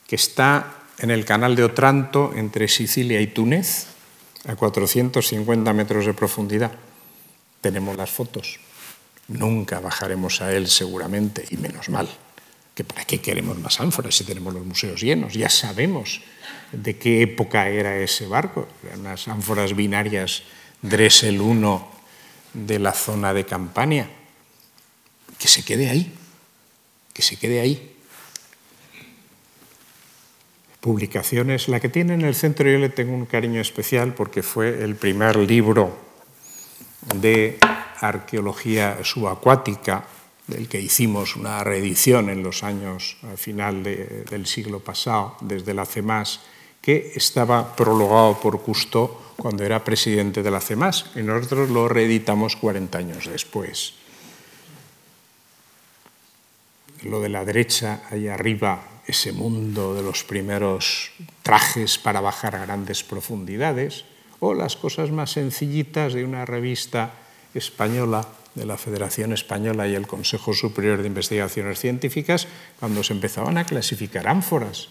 [0.07, 3.87] que está en el canal de Otranto entre Sicilia y Túnez,
[4.47, 6.73] a 450 metros de profundidad.
[7.63, 8.61] Tenemos las fotos.
[9.29, 12.09] Nunca bajaremos a él seguramente, y menos mal
[12.79, 15.35] que para qué queremos más ánforas si tenemos los museos llenos.
[15.35, 16.21] Ya sabemos
[16.71, 18.69] de qué época era ese barco.
[18.87, 20.45] Eran unas ánforas binarias
[20.81, 21.91] Dressel 1
[22.55, 24.09] de la zona de Campania.
[25.41, 26.15] Que se quede ahí,
[27.13, 27.97] que se quede ahí.
[30.79, 34.85] Publicaciones, la que tiene en el centro yo le tengo un cariño especial porque fue
[34.85, 35.99] el primer libro
[37.17, 37.59] de
[38.01, 40.05] arqueología subacuática
[40.47, 45.85] del que hicimos una reedición en los años al final del siglo pasado, desde la
[45.85, 46.41] CEMAS,
[46.81, 52.57] que estaba prologado por Cousteau cuando era presidente de la CEMAS, y nosotros lo reeditamos
[52.57, 53.95] 40 años después.
[57.03, 61.13] Lo de la derecha, ahí arriba, ese mundo de los primeros
[61.43, 64.05] trajes para bajar a grandes profundidades,
[64.41, 67.13] o las cosas más sencillitas de una revista
[67.55, 72.49] española de la Federación Española y el Consejo Superior de Investigaciones Científicas
[72.81, 74.89] cuando se empezaban a clasificar ánforas.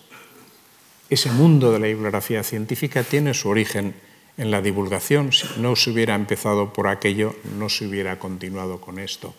[1.10, 3.96] Ese mundo de la bibliografía científica tiene su origen
[4.38, 5.32] en la divulgación.
[5.32, 9.34] Si no se hubiera empezado por aquello, no se hubiera continuado con esto.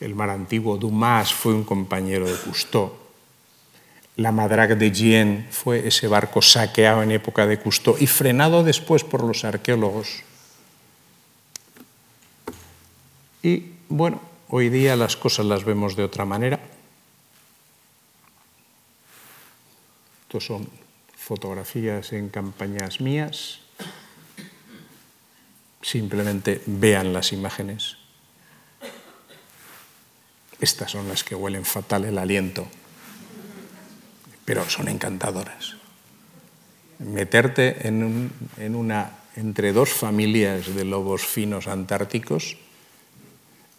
[0.00, 2.92] El mar antiguo Dumas fue un compañero de Cousteau.
[4.16, 9.04] La Madrague de Gien fue ese barco saqueado en época de Cousteau y frenado después
[9.04, 10.25] por los arqueólogos
[13.46, 16.58] Y bueno, hoy día las cosas las vemos de otra manera.
[20.22, 20.68] Estos son
[21.16, 23.60] fotografías en campañas mías.
[25.80, 27.98] Simplemente vean las imágenes.
[30.58, 32.66] Estas son las que huelen fatal el aliento,
[34.44, 35.76] pero son encantadoras.
[36.98, 42.56] Meterte entre dos familias de lobos finos antárticos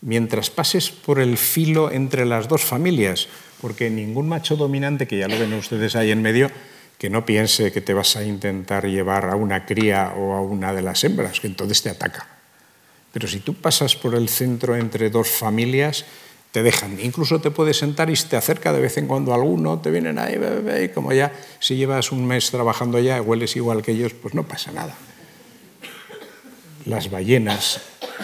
[0.02, 3.28] mientras pases por el filo entre las dos familias,
[3.62, 6.52] porque ningún macho dominante, que ya lo ven ustedes ahí en medio,
[6.98, 10.74] que no piense que te vas a intentar llevar a una cría o a una
[10.74, 12.28] de las hembras, que entonces te ataca.
[13.14, 16.06] Pero si tú pasas por el centro entre dos familias,
[16.52, 17.00] te dejan.
[17.00, 20.40] Incluso te puedes sentar y te acerca de vez en cuando alguno, te vienen ahí,
[20.84, 24.44] y como ya si llevas un mes trabajando allá, hueles igual que ellos, pues no
[24.44, 24.96] pasa nada.
[26.86, 27.82] Las ballenas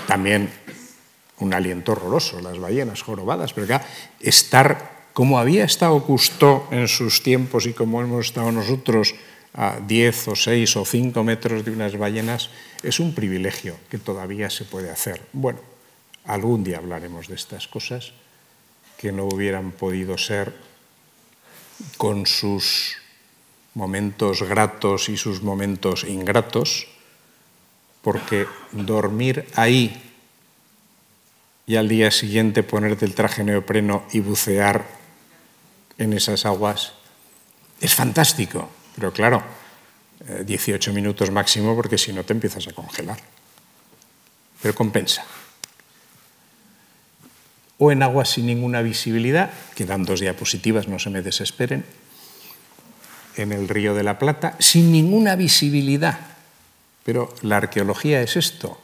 [0.08, 0.50] también
[1.44, 3.86] un aliento horroroso, las ballenas jorobadas, pero acá
[4.20, 9.14] estar como había estado Cousteau en sus tiempos y como hemos estado nosotros
[9.54, 12.50] a 10 o 6 o 5 metros de unas ballenas,
[12.82, 15.22] es un privilegio que todavía se puede hacer.
[15.32, 15.60] Bueno,
[16.26, 18.14] algún día hablaremos de estas cosas
[18.98, 20.56] que no hubieran podido ser
[21.98, 22.98] con sus
[23.76, 26.88] momentos gratos y sus momentos ingratos,
[28.02, 30.13] porque dormir ahí
[31.66, 34.86] y al día siguiente ponerte el traje neopreno y bucear
[35.98, 36.94] en esas aguas.
[37.80, 39.44] Es fantástico, pero claro,
[40.46, 43.20] 18 eh, minutos máximo porque si no te empiezas a congelar.
[44.62, 45.26] Pero compensa.
[47.78, 51.86] O en aguas sin ninguna visibilidad, quedan dos diapositivas, no se me desesperen,
[53.36, 56.20] en el río de la Plata, sin ninguna visibilidad.
[57.04, 58.80] Pero la arqueología es esto,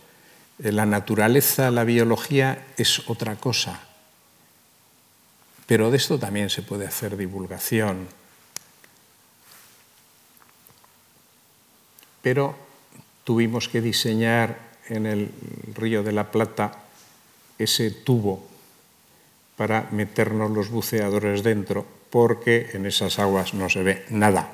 [0.60, 3.80] la naturaleza, la biología es otra cosa.
[5.66, 8.08] Pero de esto también se puede hacer divulgación.
[12.22, 12.56] Pero
[13.24, 14.58] tuvimos que diseñar
[14.88, 15.32] en el
[15.76, 16.84] río de la Plata
[17.58, 18.46] ese tubo
[19.56, 24.50] para meternos los buceadores dentro, porque en esas aguas no se ve nada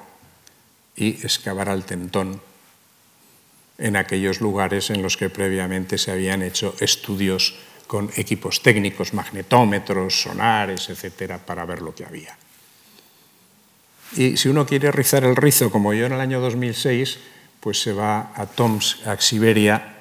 [0.96, 2.42] y excavar al tentón
[3.78, 7.56] en aquellos lugares en los que previamente se habían hecho estudios
[7.88, 12.38] con equipos técnicos, magnetómetros, sonares, etcétera, para ver lo que había.
[14.16, 17.18] Y si uno quiere rizar el rizo, como yo en el año 2006,
[17.60, 19.96] pues se va a Tomsk, a Siberia,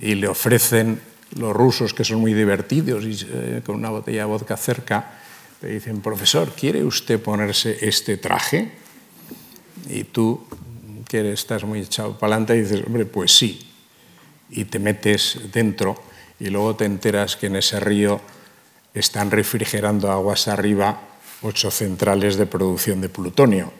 [0.00, 1.00] y le ofrecen
[1.36, 5.18] los rusos, que son muy divertidos, y eh, con una botella de vodka cerca,
[5.60, 8.72] le dicen, profesor, ¿quiere usted ponerse este traje?
[9.88, 10.46] Y tú,
[11.12, 13.68] que estás muy echado para adelante, dices, hombre, pues sí.
[14.48, 16.02] Y te metes dentro
[16.40, 18.18] y luego te enteras que en ese río
[18.94, 21.02] están refrigerando aguas arriba
[21.42, 23.72] ocho centrales de producción de plutonio.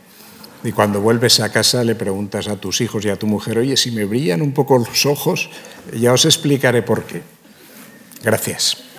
[0.62, 3.78] Y cuando vuelves a casa le preguntas a tus hijos y a tu mujer, oye,
[3.78, 5.48] si me brillan un poco los ojos,
[5.98, 7.22] ya os explicaré por qué.
[8.22, 8.91] Gracias.